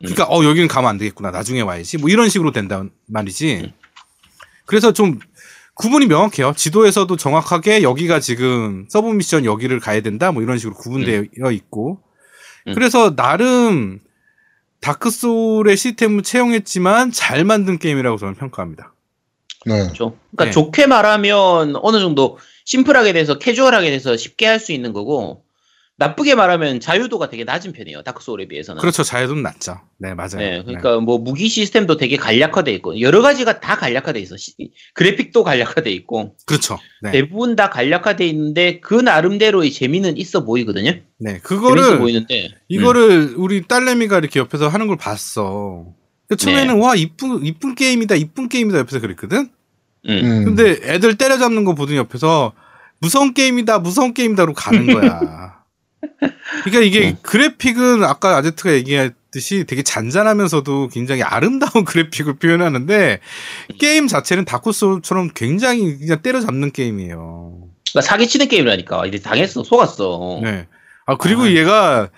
[0.00, 3.72] 그러니까 어 여기는 가면 안 되겠구나 나중에 와야지 뭐 이런 식으로 된단 말이지.
[4.66, 5.20] 그래서 좀
[5.76, 6.54] 구분이 명확해요.
[6.56, 12.00] 지도에서도 정확하게 여기가 지금 sub mission 여기를 가야 된다 뭐 이런 식으로 구분되어 있고
[12.66, 12.74] 음.
[12.74, 14.00] 그래서 나름
[14.80, 18.94] Dark Soul의 시스템을 채용했지만 잘 만든 게임이라고 저는 평가합니다.
[19.66, 19.82] 네.
[19.82, 20.16] 그렇죠.
[20.30, 20.50] 그러니까 네.
[20.50, 25.43] 좋게 말하면 어느 정도 심플하게 돼서 캐주얼하게 돼서 쉽게 할 수 있는 거고
[25.96, 28.02] 나쁘게 말하면 자유도가 되게 낮은 편이에요.
[28.02, 28.80] Dark Soul에 비해서는.
[28.80, 29.04] 그렇죠.
[29.04, 29.80] 자유도는 낮죠.
[29.98, 30.38] 네, 맞아요.
[30.38, 34.36] 네, 그러니까 뭐 무기 시스템도 되게 간략화돼 있고 여러 가지가 다 간략화돼 있어.
[34.36, 34.54] 시-
[34.94, 36.78] 그래픽도 간략화돼 있고 그렇죠.
[37.00, 37.12] 네.
[37.12, 40.94] 대부분 다 간략화돼 있는데 그 나름대로의 재미는 있어 보이거든요.
[41.18, 41.38] 네.
[41.38, 42.48] 그거를 보이는데 음.
[42.68, 45.86] 이거를 우리 딸내미가 이렇게 옆에서 하는 걸 봤어.
[46.28, 49.48] 그 처음에는 와 이쁜 이쁜 게임이다 이쁜 게임이다 옆에서 그랬거든.
[50.08, 50.10] 음.
[50.10, 50.44] 음.
[50.44, 52.52] 근데 애들 때려잡는 거 보더니 옆에서
[52.98, 55.53] 무서운 게임이다 무서운 게임이다로 가는 거야.
[56.64, 57.16] 그러니까 이게 음.
[57.22, 63.20] 그래픽은 아까 아제트가 얘기했듯이 되게 잔잔하면서도 굉장히 아름다운 그래픽을 표현하는데
[63.78, 67.68] 게임 자체는 다크소울처럼 굉장히 그냥 때려잡는 게임이에요.
[67.90, 69.06] 그러니까 사기치는 게임이라니까.
[69.06, 70.40] 이제 당했어, 속았어.
[70.42, 70.66] 네.
[71.06, 71.50] 아 그리고 아.
[71.50, 72.10] 얘가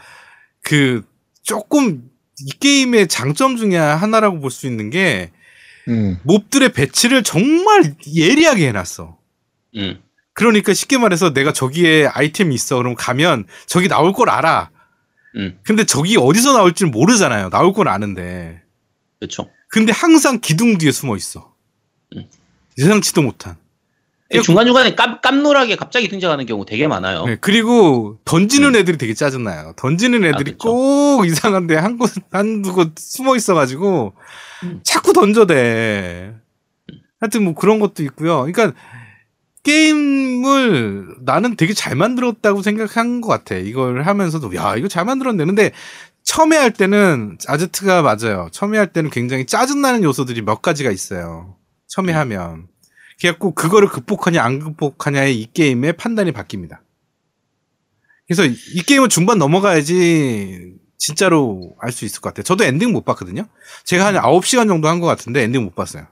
[0.63, 1.03] 그
[1.43, 2.03] 조금
[2.39, 5.31] 이 게임의 장점 중에 하나라고 볼 수 있는 게
[5.89, 6.19] 음.
[6.25, 9.17] 몹들의 배치를 정말 예리하게 해놨어.
[9.77, 10.01] 음.
[10.37, 12.77] 그러니까 쉽게 말해서 내가 저기에 아이템이 있어.
[12.77, 14.71] 그럼 가면 저기 나올 걸 알아.
[15.37, 15.59] 음.
[15.65, 17.49] 근데 저기 어디서 나올지는 모르잖아요.
[17.49, 18.61] 나올 걸 아는데.
[19.19, 19.49] 그렇죠.
[19.71, 21.55] 근데 항상 기둥 뒤에 숨어 있어.
[22.15, 22.27] 음.
[22.77, 23.57] 예상치도 못한.
[24.43, 27.25] 중간중간에 깜, 깜놀하게 갑자기 등장하는 경우 되게 많아요.
[27.25, 28.77] 네, 그리고 던지는 음.
[28.77, 29.73] 애들이 되게 짜증나요.
[29.77, 30.69] 던지는 애들이 그쵸.
[30.69, 34.15] 꼭 이상한데 한 곳, 한두 곳 숨어 있어가지고
[34.65, 34.81] 음.
[34.83, 36.35] 자꾸 던져대.
[37.21, 38.41] 하여튼 뭐 그런 것도 있고요.
[38.45, 38.75] 그러니까
[39.67, 43.57] 게임을 나는 되게 잘 만들었다고 생각한 것 같아.
[43.57, 45.45] 이걸 하면서도 야 이거 잘 만들었네.
[45.45, 45.73] 근데
[46.23, 48.49] 처음에 할 때는 아제트가 맞아요.
[48.53, 51.57] 처음에 할 때는 굉장히 짜증나는 요소들이 몇 가지가 있어요.
[51.89, 52.19] 처음에 음.
[52.19, 52.67] 하면.
[53.21, 56.79] 그래갖고 그거를 극복하냐 안 극복하냐의 이 게임의 판단이 바뀝니다.
[58.27, 62.43] 그래서 이 게임은 중반 넘어가야지 진짜로 알 수 있을 것 같아요.
[62.43, 63.47] 저도 엔딩 못 봤거든요.
[63.85, 66.07] 제가 한 9시간 정도 한 것 같은데 엔딩 못 봤어요.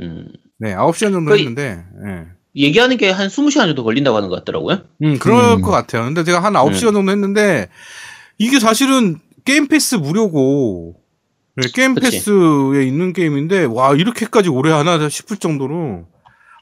[0.00, 0.28] 음.
[0.58, 2.26] 네, 9시간 정도 거의- 했는데, 예.
[2.56, 4.80] 얘기하는 게 한 20시간 정도 걸린다고 하는 것 같더라고요.
[5.02, 5.62] 음, 그럴 음.
[5.62, 6.04] 것 같아요.
[6.04, 7.68] 근데 제가 한 9시간 정도 했는데,
[8.38, 10.96] 이게 사실은 Game Pass 무료고,
[11.56, 12.10] 네, 게임 그치.
[12.10, 16.06] Pass에 있는 게임인데, 와, 이렇게까지 오래 하나 싶을 정도로.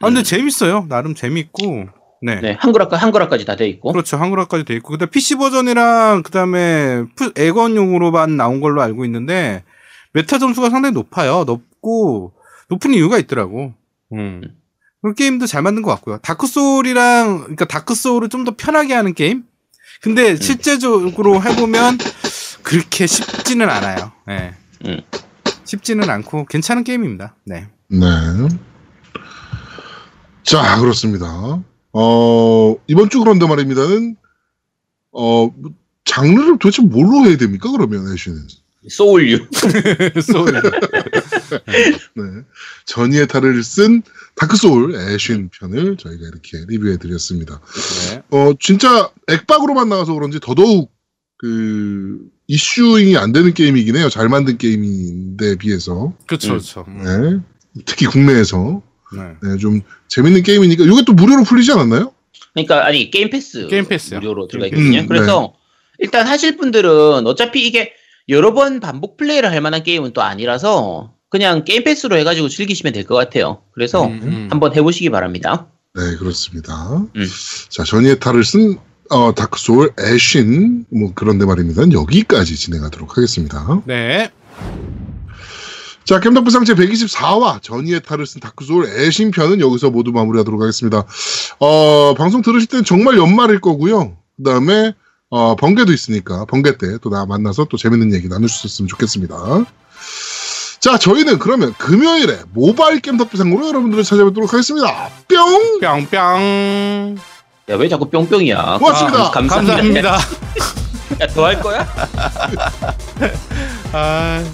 [0.00, 0.24] 아, 근데 음.
[0.24, 0.86] 재밌어요.
[0.88, 1.86] 나름 재밌고,
[2.22, 2.40] 네.
[2.40, 3.92] 네, 한글화까, 한글화까지 다 돼 있고.
[3.92, 4.16] 그렇죠.
[4.16, 4.90] 한글화까지 돼 있고.
[4.90, 9.62] 그다음 PC 버전이랑 그다음에 푸- 엑원용으로만 나온 걸로 알고 있는데
[10.14, 11.44] 메타 점수가 상당히 높아요.
[11.46, 12.32] 높고
[12.70, 13.74] 높은 이유가 있더라고.
[14.14, 14.42] 음.
[15.06, 16.18] 그 게임도 잘 만든 것 같고요.
[16.18, 19.44] Dark Soul이랑 그러니까 Dark Soul을 좀 더 편하게 하는 게임.
[20.02, 20.36] 근데 음.
[20.36, 21.98] 실제적으로 해보면
[22.62, 24.12] 그렇게 쉽지는 않아요.
[24.26, 24.54] 네.
[24.84, 25.00] 음.
[25.64, 27.34] 쉽지는 않고 괜찮은 게임입니다.
[27.44, 27.66] 네.
[27.88, 28.06] 네.
[30.42, 31.60] 자, 그렇습니다.
[31.92, 34.16] 어, 이번 주 그런데 말입니다는,
[35.12, 35.72] 어, 뭐,
[36.04, 38.46] 장르를 도대체 뭘로 해야 됩니까, 그러면, Ashen은?
[38.88, 39.48] Soul류.
[40.22, 40.62] Soul.
[42.14, 42.22] 네.
[42.86, 44.02] Journey의 탈을 쓴
[44.36, 47.60] Dark Soul Ashen 편을 저희가 이렇게 리뷰해 드렸습니다.
[48.10, 48.22] 네.
[48.30, 50.92] 어, 진짜 엑박으로만 나와서 그런지 더더욱
[51.38, 52.18] 그,
[52.48, 54.08] issuing이 안 되는 게임이긴 해요.
[54.08, 56.14] 잘 만든 게임인데 비해서.
[56.26, 56.50] 그렇죠, 음.
[56.52, 56.84] 그렇죠.
[56.88, 57.44] 음.
[57.74, 57.82] 네.
[57.84, 58.82] 특히 국내에서.
[59.14, 59.22] 네.
[59.42, 60.84] 네, 좀 재밌는 게임이니까.
[60.84, 62.12] 이게 또 무료로 풀리지 않았나요?
[62.54, 64.18] 그러니까 아니 Game Pass Game Pass요.
[64.18, 65.00] 무료로 들어가 음, 있거든요.
[65.02, 65.06] 네.
[65.06, 65.54] 그래서
[65.98, 67.92] 일단 하실 분들은 어차피 이게
[68.28, 73.04] 여러 번 반복 플레이를 할 만한 게임은 또 아니라서 그냥 Game Pass로 해가지고 즐기시면 될
[73.04, 73.62] 것 같아요.
[73.74, 74.48] 그래서 음, 음.
[74.50, 75.66] 한번 해보시기 바랍니다.
[75.94, 76.72] 네, 그렇습니다.
[77.14, 77.26] 음.
[77.68, 78.78] 자, Journey의 탈을 쓴
[79.10, 81.82] 어, Dark Soul Ashen 뭐 그런데 말입니다.
[81.92, 83.82] 여기까지 진행하도록 하겠습니다.
[83.86, 84.30] 네.
[86.04, 91.04] 자, 겜덕비상 제 124화 Journey의 탈을 쓴 Dark Soul Ashen 편은 여기서 모두 마무리하도록 하겠습니다.
[91.58, 94.16] 어, 방송 들으실 때는 정말 연말일 거고요.
[94.36, 94.92] 그 다음에
[95.30, 99.34] 어, 번개도 있으니까 번개 때 또 나 만나서 또 재밌는 얘기 나누셨으면 좋겠습니다.
[100.86, 105.08] 자, 저희는 그러면 금요일에 모바일 겜덕부상으로 여러분들을 찾아뵙도록 하겠습니다.
[105.28, 105.80] 뿅!
[105.80, 107.16] 뿅뿅.
[107.68, 108.78] 야 왜 자꾸 뿅뿅이야?
[108.78, 109.18] 고맙습니다.
[109.18, 110.12] 아, 감, 감사합니다.
[110.12, 110.18] 감사합니다.
[111.20, 111.80] 야 더 할 거야?
[113.92, 114.44] 아,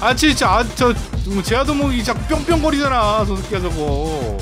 [0.00, 0.94] 아 진짜 아, 저
[1.26, 3.24] 뭐, 제아도목이 자꾸 뿅뿅거리잖아.
[3.26, 3.74] 저 새끼야 저거.
[3.80, 4.38] 어?